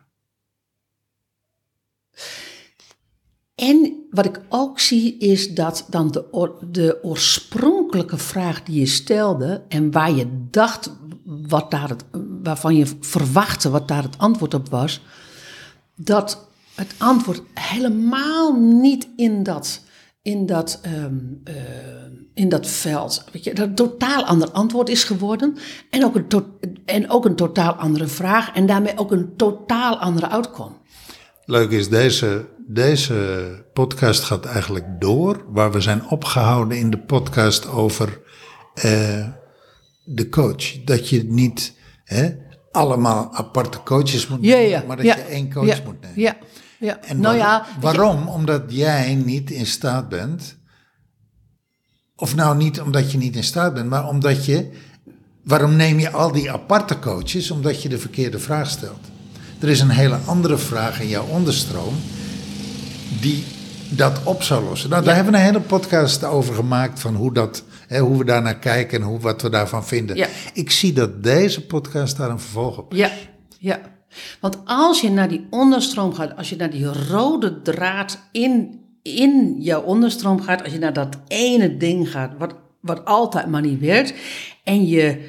En 3.61 4.07
wat 4.11 4.25
ik 4.25 4.41
ook 4.49 4.81
zie 4.81 5.19
is 5.19 5.55
dat 5.55 5.87
dan 5.89 6.11
de, 6.11 6.53
de 6.71 6.99
oorspronkelijke 7.03 8.19
vraag 8.19 8.63
die 8.63 8.79
je 8.81 8.87
stelde 8.87 9.63
en 9.69 9.91
waar 9.91 10.13
je 10.13 10.47
dacht 10.51 10.97
wat 11.25 11.71
daar 11.71 11.89
het, 11.89 12.05
waarvan 12.43 12.77
je 12.77 12.87
verwachtte 13.01 13.71
wat 13.71 13.89
daar 13.89 14.03
het 14.03 14.19
antwoord 14.19 14.55
op 14.55 14.69
was, 14.69 15.01
dat 15.95 16.49
het 16.75 16.95
antwoord 16.99 17.43
helemaal 17.55 18.61
niet 18.61 19.09
in 19.17 19.43
dat, 19.43 19.85
in 20.23 20.47
dat, 20.47 20.79
ehm, 20.83 21.19
eh, 21.45 21.55
in 22.35 22.49
dat 22.49 22.67
veld, 22.67 23.25
dat 23.43 23.59
een 23.59 23.75
totaal 23.75 24.25
ander 24.25 24.51
antwoord 24.51 24.89
is 24.89 25.05
geworden 25.05 25.57
en 25.91 26.05
ook, 26.05 26.15
een 26.15 26.45
en 26.85 27.11
ook 27.11 27.25
een 27.25 27.37
totaal 27.37 27.73
andere 27.73 28.07
vraag 28.07 28.53
en 28.55 28.67
daarmee 28.67 28.99
ook 28.99 29.13
een 29.13 29.37
totaal 29.37 29.99
andere 29.99 30.29
outcome. 30.29 30.80
Leuk 31.51 31.71
is, 31.71 31.89
deze, 31.89 32.49
deze 32.67 33.65
podcast 33.73 34.23
gaat 34.23 34.45
eigenlijk 34.45 34.87
door. 34.99 35.45
Waar 35.49 35.73
we 35.73 35.81
zijn 35.81 36.09
opgehouden 36.09 36.79
in 36.79 36.91
de 36.91 36.99
podcast 36.99 37.69
over 37.69 38.21
eh, 38.75 39.29
de 40.05 40.29
coach. 40.29 40.85
Dat 40.85 41.09
je 41.09 41.25
niet 41.25 41.75
hè, 42.05 42.31
allemaal 42.71 43.35
aparte 43.35 43.83
coaches 43.83 44.27
moet 44.27 44.41
nemen, 44.41 44.69
ja, 44.69 44.85
maar 44.87 44.97
dat 44.97 45.05
ja, 45.07 45.17
je 45.17 45.23
één 45.23 45.53
coach 45.53 45.85
moet 45.85 46.01
nemen. 46.01 46.21
Ja, 46.21 46.37
ja. 46.79 47.01
En 47.03 47.21
nou 47.21 47.39
waar- 47.39 47.69
waarom? 47.81 48.29
Omdat 48.29 48.63
jij 48.69 49.15
niet 49.15 49.51
in 49.51 49.67
staat 49.67 50.09
bent. 50.09 50.57
Of 52.17 52.35
nou 52.35 52.57
niet 52.57 52.81
omdat 52.81 53.13
je 53.13 53.19
niet 53.19 53.37
in 53.37 53.45
staat 53.45 53.75
bent, 53.75 53.89
maar 53.89 54.09
omdat 54.09 54.45
je. 54.45 54.71
Waarom 55.45 55.77
neem 55.77 55.99
je 55.99 56.11
al 56.11 56.33
die 56.33 56.51
aparte 56.51 56.99
coaches? 56.99 57.51
Omdat 57.51 57.83
je 57.83 57.89
de 57.89 57.99
verkeerde 57.99 58.39
vraag 58.39 58.71
stelt. 58.71 59.09
Er 59.61 59.69
is 59.69 59.81
een 59.81 59.91
hele 59.91 60.19
andere 60.27 60.59
vraag 60.59 61.01
in 61.01 61.09
jouw 61.09 61.27
onderstroom 61.27 61.95
die 63.21 63.45
dat 63.91 64.21
op 64.25 64.43
zou 64.43 64.65
lossen. 64.65 64.91
Nou, 64.91 65.05
daar 65.05 65.15
hebben 65.15 65.33
we 65.33 65.39
een 65.39 65.45
hele 65.45 65.61
podcast 65.61 66.25
over 66.25 66.55
gemaakt 66.55 67.01
van 67.01 67.15
hoe, 67.15 67.33
dat, 67.33 67.65
hè, 67.87 67.99
hoe 67.99 68.19
we 68.19 68.25
daar 68.25 68.43
naar 68.43 68.59
kijken 68.59 69.01
en 69.01 69.07
hoe, 69.07 69.21
wat 69.21 69.43
we 69.43 69.51
daarvan 69.51 69.87
vinden. 69.87 70.17
Ja. 70.17 70.27
Ik 70.53 70.71
zie 70.71 70.93
dat 70.93 71.23
deze 71.23 71.67
podcast 71.67 72.17
daar 72.17 72.31
een 72.31 72.41
vervolg 72.41 72.79
op 72.79 72.93
Ja, 72.93 73.11
ja. 73.59 73.81
Want 74.41 74.59
als 74.65 75.01
je 75.01 75.11
naar 75.11 75.29
die 75.29 75.47
onderstroom 75.51 76.15
gaat, 76.15 76.37
als 76.37 76.49
je 76.49 76.57
naar 76.57 76.71
die 76.71 76.87
rode 77.09 77.63
draad 77.63 78.19
in, 78.33 78.81
in 79.03 79.57
jouw 79.59 79.83
onderstroom 79.83 80.41
gaat, 80.41 80.63
als 80.63 80.73
je 80.73 80.79
naar 80.79 80.93
dat 80.93 81.17
ene 81.29 81.77
ding 81.77 82.11
gaat, 82.11 82.33
wat, 82.39 82.55
wat 82.81 83.05
altijd 83.05 83.47
maar 83.47 83.63
niet 83.63 83.81
werkt, 83.81 84.15
en 84.65 84.87
je, 84.87 85.29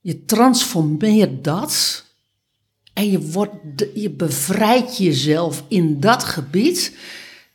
je 0.00 0.24
transformeert 0.24 1.44
dat, 1.44 2.03
en 2.94 3.10
je, 3.10 3.20
wordt, 3.20 3.86
je 3.94 4.10
bevrijdt 4.10 4.96
jezelf 4.96 5.64
in 5.68 6.00
dat 6.00 6.24
gebied, 6.24 6.96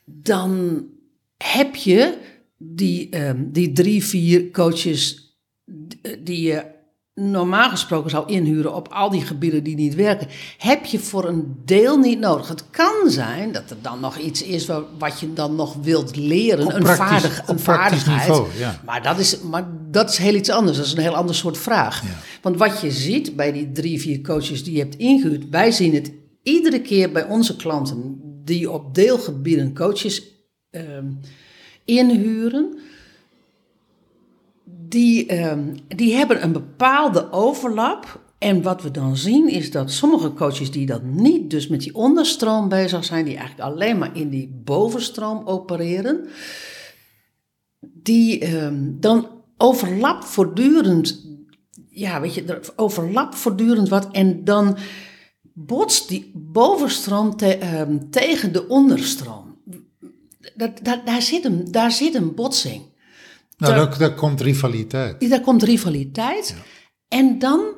dan 0.06 0.84
heb 1.38 1.76
je 1.76 2.18
die, 2.58 3.10
ehm, 3.10 3.44
die 3.52 3.72
drie, 3.72 4.04
vier 4.04 4.52
coaches 4.52 5.34
die 6.20 6.42
je 6.42 6.66
normaal 7.20 7.70
gesproken 7.70 8.10
zou 8.10 8.32
inhuren 8.32 8.76
op 8.76 8.88
al 8.88 9.10
die 9.10 9.22
gebieden 9.22 9.64
die 9.64 9.76
niet 9.76 9.96
werken, 9.96 10.28
heb 10.58 10.86
je 10.86 11.00
voor 11.00 11.28
een 11.28 11.56
deel 11.66 11.98
niet 11.98 12.20
nodig. 12.20 12.48
Het 12.48 12.64
kan 12.70 12.94
zijn 13.10 13.52
dat 13.52 13.70
er 13.70 13.78
dan 13.82 14.00
nog 14.00 14.18
iets 14.18 14.44
is 14.44 14.66
wat, 14.66 14.84
wat 14.98 15.20
je 15.20 15.34
dan 15.34 15.56
nog 15.56 15.76
wilt 15.82 16.16
leren, 16.16 16.66
Op 16.66 16.74
een, 16.74 16.84
praktisch- 16.84 17.08
vaardig, 17.08 17.48
een 17.48 17.60
vaardigheid. 17.60 18.28
niveau, 18.28 18.48
ja. 18.58 18.82
Maar, 18.86 19.04
dat 19.04 19.20
is, 19.20 19.40
maar 19.42 19.68
dat 19.92 20.10
is 20.10 20.18
heel 20.18 20.34
iets 20.36 20.50
anders, 20.50 20.78
dat 20.78 20.86
is 20.86 20.92
een 20.94 21.00
heel 21.02 21.16
ander 21.16 21.36
soort 21.36 21.58
vraag. 21.58 22.02
Ja. 22.02 22.08
Want 22.42 22.58
wat 22.58 22.82
je 22.82 22.92
ziet 22.92 23.36
bij 23.36 23.52
die 23.52 23.72
drie, 23.72 24.00
vier 24.02 24.22
coaches 24.22 24.64
die 24.64 24.74
je 24.74 24.80
hebt 24.80 24.96
ingehuurd, 24.98 25.50
wij 25.50 25.72
zien 25.72 25.94
het 25.94 26.12
iedere 26.44 26.82
keer 26.82 27.12
bij 27.12 27.26
onze 27.26 27.56
klanten 27.56 28.22
die 28.46 28.72
op 28.72 28.96
deelgebieden 28.96 29.74
coaches 29.76 30.24
ehm, 30.70 31.06
inhuren 31.86 32.78
die, 34.70 35.26
ehm, 35.26 35.76
die 35.88 36.14
hebben 36.14 36.44
een 36.44 36.52
bepaalde 36.52 37.32
overlap. 37.32 38.28
En 38.38 38.62
wat 38.62 38.82
we 38.82 38.92
dan 38.92 39.18
zien 39.18 39.48
is 39.50 39.72
dat 39.72 39.92
sommige 39.92 40.34
coaches 40.34 40.72
die 40.72 40.86
dat 40.86 41.04
niet, 41.04 41.50
dus 41.50 41.68
met 41.68 41.80
die 41.80 41.96
onderstroom 41.96 42.70
bezig 42.70 43.06
zijn, 43.06 43.26
die 43.26 43.38
eigenlijk 43.38 43.70
alleen 43.70 43.98
maar 43.98 44.18
in 44.18 44.30
die 44.30 44.62
bovenstroom 44.64 45.48
opereren, 45.48 46.28
die 47.80 48.40
ehm, 48.40 48.92
dan 49.00 49.28
overlapt 49.58 50.26
voortdurend 50.26 51.28
ja, 52.00 52.22
weet 52.22 52.34
je, 52.34 52.44
er 52.44 52.74
overlapt 52.76 53.36
voortdurend 53.36 53.90
wat 53.90 54.12
en 54.12 54.44
dan 54.44 54.78
botst 55.54 56.08
die 56.08 56.32
bovenstroom 56.36 57.36
ehm, 57.38 57.98
tegen 58.10 58.54
de 58.54 58.68
onderstroom. 58.68 59.58
Dat, 60.56 60.80
dat, 60.84 61.06
daar, 61.06 61.22
zit 61.22 61.46
een, 61.46 61.72
daar 61.72 61.92
zit 61.92 62.16
een 62.16 62.36
botsing. 62.36 62.82
Nou, 63.60 63.76
daar, 63.76 63.98
daar 63.98 64.14
komt 64.14 64.42
rivaliteit. 64.42 65.30
Daar 65.30 65.42
komt 65.42 65.64
rivaliteit. 65.64 66.56
En 67.08 67.40
dan 67.40 67.74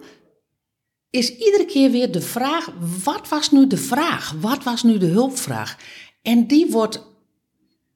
is 1.09 1.36
iedere 1.36 1.65
keer 1.65 1.91
weer 1.91 2.11
de 2.11 2.21
vraag: 2.21 2.73
wat 3.03 3.29
was 3.29 3.51
nu 3.51 3.67
de 3.67 3.77
vraag? 3.77 4.32
Wat 4.39 4.63
was 4.63 4.84
nu 4.84 4.97
de 4.97 5.05
hulpvraag? 5.05 5.77
En 6.21 6.47
die 6.47 6.71
wordt, 6.71 7.03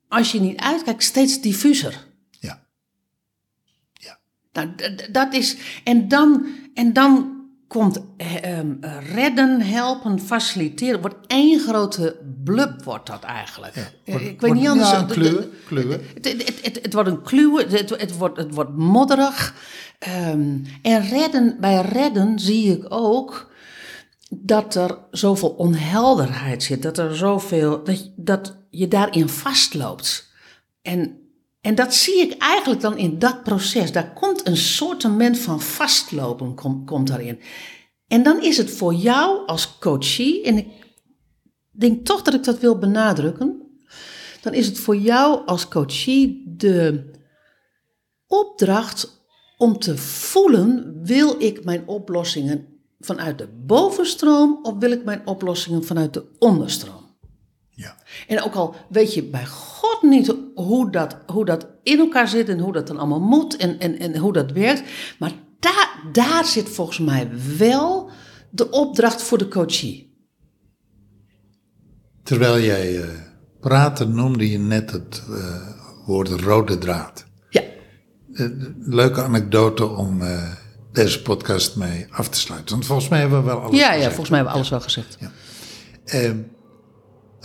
als 0.08 0.32
je 0.32 0.40
niet 0.40 0.60
uitkijkt, 0.60 1.04
steeds 1.04 1.42
diffuser. 1.42 2.08
Ja. 2.30 2.68
Ja. 3.94 4.20
Nou, 4.52 4.76
dat 5.12 5.34
is. 5.34 5.58
En 5.84 6.08
dan, 6.08 6.48
en 6.74 6.94
dan 6.94 7.35
komt 7.68 8.02
eh, 8.18 8.58
ehm, 8.58 8.74
redden, 9.14 9.62
helpen, 9.62 10.20
faciliteren. 10.20 11.02
Wordt 11.02 11.16
één 11.28 11.60
grote 11.60 12.20
blub, 12.44 12.84
wordt 12.84 13.08
dat 13.08 13.24
eigenlijk. 13.24 13.76
Ja, 13.76 13.82
Eh, 13.82 14.14
wordt- 14.14 14.26
ik 14.26 14.42
weet 14.42 14.54
niet 14.54 14.68
anders. 14.68 14.90
ja, 14.90 15.02
de- 15.04 15.14
kluwe. 15.68 16.00
Het, 16.14 16.26
het, 16.64 16.80
het, 16.82 16.94
wordt 16.94 17.10
een 17.10 17.22
kluwe, 17.22 17.66
het, 17.98 18.18
wordt, 18.18 18.38
het 18.38 18.54
wordt 18.54 18.76
modderig. 18.78 19.54
Ehm, 20.00 20.58
en 20.82 21.10
redden, 21.10 21.58
bij 21.60 21.82
redden 21.82 22.40
zie 22.40 22.78
ik 22.78 22.86
ook 22.90 23.52
dat 24.30 24.76
er 24.76 24.98
zoveel 25.12 25.50
onhelderheid 25.50 26.64
zit. 26.64 26.82
Dat 26.82 26.98
er 26.98 27.16
zoveel, 27.16 27.84
dat, 27.84 28.00
je- 28.00 28.12
dat 28.16 28.58
je 28.70 28.88
daarin 28.88 29.30
vastloopt. 29.30 30.34
En, 30.82 31.18
en 31.66 31.76
dat 31.76 31.94
zie 31.94 32.20
ik 32.20 32.38
eigenlijk 32.38 32.82
dan 32.82 32.98
in 32.98 33.20
dat 33.20 33.44
proces. 33.44 33.92
Daar 33.92 34.14
komt 34.14 34.48
een 34.48 34.58
soortement 34.58 35.40
van 35.40 35.62
vastlopen 35.62 36.56
kom, 36.56 36.86
komt 36.86 37.08
daarin. 37.08 37.40
En 38.08 38.24
dan 38.24 38.42
is 38.42 38.58
het 38.58 38.72
voor 38.72 38.94
jou 38.94 39.48
als 39.48 39.78
coachie, 39.78 40.44
en 40.44 40.58
ik 40.58 40.68
denk 41.72 42.06
toch 42.06 42.22
dat 42.22 42.34
ik 42.34 42.44
dat 42.44 42.60
wil 42.60 42.78
benadrukken, 42.78 43.62
dan 44.42 44.54
is 44.54 44.66
het 44.66 44.80
voor 44.80 44.96
jou 44.96 45.46
als 45.46 45.68
coachie 45.68 46.44
de 46.58 47.12
opdracht 48.28 49.28
om 49.58 49.80
te 49.80 49.98
voelen, 49.98 51.00
wil 51.04 51.36
ik 51.42 51.64
mijn 51.64 51.88
oplossingen 51.88 52.68
vanuit 53.00 53.38
de 53.38 53.48
bovenstroom 53.48 54.60
of 54.62 54.74
wil 54.80 54.92
ik 54.92 55.04
mijn 55.04 55.28
oplossingen 55.28 55.84
vanuit 55.84 56.14
de 56.14 56.26
onderstroom? 56.40 57.05
Ja. 57.76 57.96
En 58.28 58.42
ook 58.42 58.54
al 58.54 58.76
weet 58.90 59.14
je 59.14 59.24
bij 59.24 59.46
God 59.46 60.02
niet 60.02 60.36
hoe 60.56 60.92
dat, 60.92 61.18
hoe 61.26 61.46
dat 61.46 61.68
in 61.84 62.00
elkaar 62.00 62.28
zit 62.28 62.50
en 62.50 62.60
hoe 62.60 62.74
dat 62.74 62.88
dan 62.88 62.98
allemaal 62.98 63.20
moet 63.22 63.56
en, 63.56 63.80
en, 63.80 64.00
en 64.00 64.18
hoe 64.18 64.34
dat 64.34 64.52
werkt. 64.52 64.84
Maar 65.20 65.32
daar, 65.60 66.00
daar 66.12 66.46
zit 66.46 66.70
volgens 66.70 67.00
mij 67.00 67.30
wel 67.58 68.10
de 68.50 68.70
opdracht 68.70 69.22
voor 69.24 69.38
de 69.38 69.48
coachie. 69.48 70.14
Terwijl 72.24 72.60
jij 72.60 73.02
eh 73.02 73.08
praatte, 73.60 74.06
noemde 74.08 74.52
je 74.52 74.58
net 74.58 74.92
het 74.92 75.24
eh, 75.30 75.68
woord 76.06 76.30
rode 76.30 76.78
draad. 76.78 77.26
Ja, 77.50 77.62
Eh, 78.34 78.46
leuke 78.80 79.24
anekdote 79.24 79.86
om 79.86 80.22
deze 80.92 81.22
podcast 81.22 81.76
mee 81.76 82.08
af 82.10 82.30
te 82.30 82.40
sluiten. 82.40 82.72
Want 82.74 82.86
volgens 82.86 83.10
mij 83.10 83.20
hebben 83.20 83.40
we 83.40 83.46
wel 83.46 83.60
alles 83.60 83.80
ja, 83.80 83.86
ja 83.88 83.94
gezegd. 83.94 84.08
volgens 84.08 84.30
mij 84.30 84.38
hebben 84.38 84.54
we 84.54 84.60
alles 84.60 84.70
wel 84.70 84.82
gezegd. 84.82 85.18
Eh, 86.06 86.32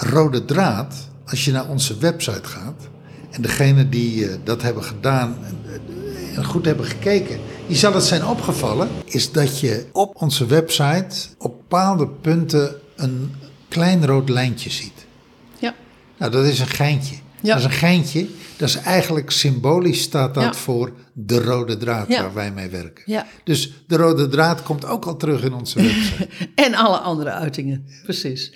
rode 0.01 0.45
draad, 0.45 0.95
als 1.27 1.45
je 1.45 1.53
naar 1.53 1.69
onze 1.69 1.99
website 1.99 2.49
gaat... 2.49 2.89
en 3.31 3.43
degene 3.43 3.89
die 3.89 4.29
eh, 4.29 4.37
dat 4.45 4.63
hebben 4.63 4.85
gedaan 4.85 5.37
eh, 5.67 6.37
en 6.37 6.45
goed 6.45 6.65
hebben 6.65 6.87
gekeken... 6.87 7.39
die 7.67 7.77
zal 7.77 7.95
het 7.95 8.05
zijn 8.05 8.25
opgevallen... 8.27 8.89
is 9.05 9.33
dat 9.33 9.61
je 9.61 9.87
op 9.93 10.23
onze 10.23 10.47
website 10.47 11.17
op 11.39 11.57
bepaalde 11.57 12.09
punten 12.09 12.75
een 12.97 13.35
klein 13.69 14.07
rood 14.07 14.29
lijntje 14.29 14.71
ziet. 14.71 15.07
Ja, 15.59 15.75
Nou, 16.19 16.33
dat 16.33 16.45
is 16.45 16.59
een 16.61 16.67
geintje. 16.67 17.15
Ja. 17.43 17.49
Dat 17.49 17.59
is 17.59 17.65
een 17.65 17.71
geintje. 17.71 18.27
Dat 18.57 18.69
is 18.69 18.77
eigenlijk 18.77 19.31
symbolisch 19.31 20.03
staat 20.03 20.35
dat 20.35 20.43
Ja. 20.43 20.55
voor 20.55 20.93
de 21.13 21.43
rode 21.43 21.77
draad 21.77 22.09
Ja. 22.09 22.23
waar 22.23 22.35
wij 22.35 22.53
mee 22.53 22.69
werken. 22.69 23.03
ja. 23.07 23.27
Dus 23.45 23.73
de 23.87 23.97
rode 23.97 24.29
draad 24.29 24.63
komt 24.63 24.85
ook 24.85 25.05
al 25.05 25.17
terug 25.17 25.43
in 25.43 25.53
onze 25.53 25.83
website. 25.83 26.29
En 26.65 26.75
alle 26.75 26.97
andere 26.99 27.31
uitingen, 27.31 27.87
precies. 28.03 28.53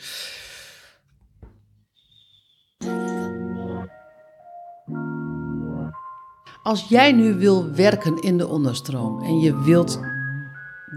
Als 6.64 6.84
jij 6.88 7.12
nu 7.12 7.34
wil 7.34 7.72
werken 7.72 8.20
in 8.20 8.38
de 8.38 8.48
onderstroom 8.48 9.22
en 9.22 9.38
je 9.38 9.62
wilt 9.62 10.00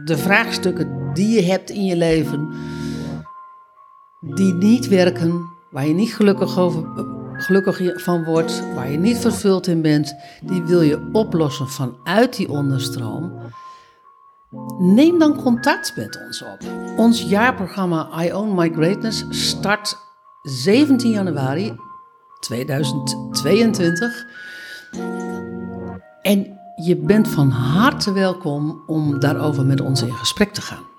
de 0.03 0.17
vraagstukken 0.17 1.13
die 1.13 1.35
je 1.35 1.41
hebt 1.51 1.69
in 1.69 1.85
je 1.85 1.97
leven, 1.97 2.53
die 4.19 4.53
niet 4.53 4.87
werken, 4.87 5.49
waar 5.71 5.87
je 5.87 5.93
niet 5.93 6.15
gelukkig, 6.15 6.57
over, 6.57 6.83
gelukkig 7.33 8.01
van 8.03 8.23
wordt, 8.23 8.63
waar 8.75 8.91
je 8.91 8.97
niet 8.97 9.17
vervuld 9.17 9.67
in 9.67 9.81
bent, 9.81 10.15
die 10.41 10.63
wil 10.63 10.81
je 10.81 11.09
oplossen 11.11 11.67
vanuit 11.67 12.35
die 12.35 12.49
onderstroom. 12.49 13.31
Neem 14.79 15.19
dan 15.19 15.41
contact 15.41 15.95
met 15.95 16.25
ons 16.25 16.41
op. 16.43 16.59
Ons 16.97 17.21
jaarprogramma 17.21 18.23
I 18.23 18.33
Own 18.33 18.55
My 18.55 18.71
Greatness 18.73 19.25
start 19.29 19.97
17 20.41 21.11
januari 21.11 21.75
2022. 22.39 24.25
En 26.21 26.59
je 26.75 26.95
bent 26.95 27.27
van 27.27 27.49
harte 27.49 28.11
welkom 28.11 28.83
om 28.87 29.19
daarover 29.19 29.65
met 29.65 29.81
ons 29.81 30.01
in 30.01 30.13
gesprek 30.13 30.53
te 30.53 30.61
gaan. 30.61 30.96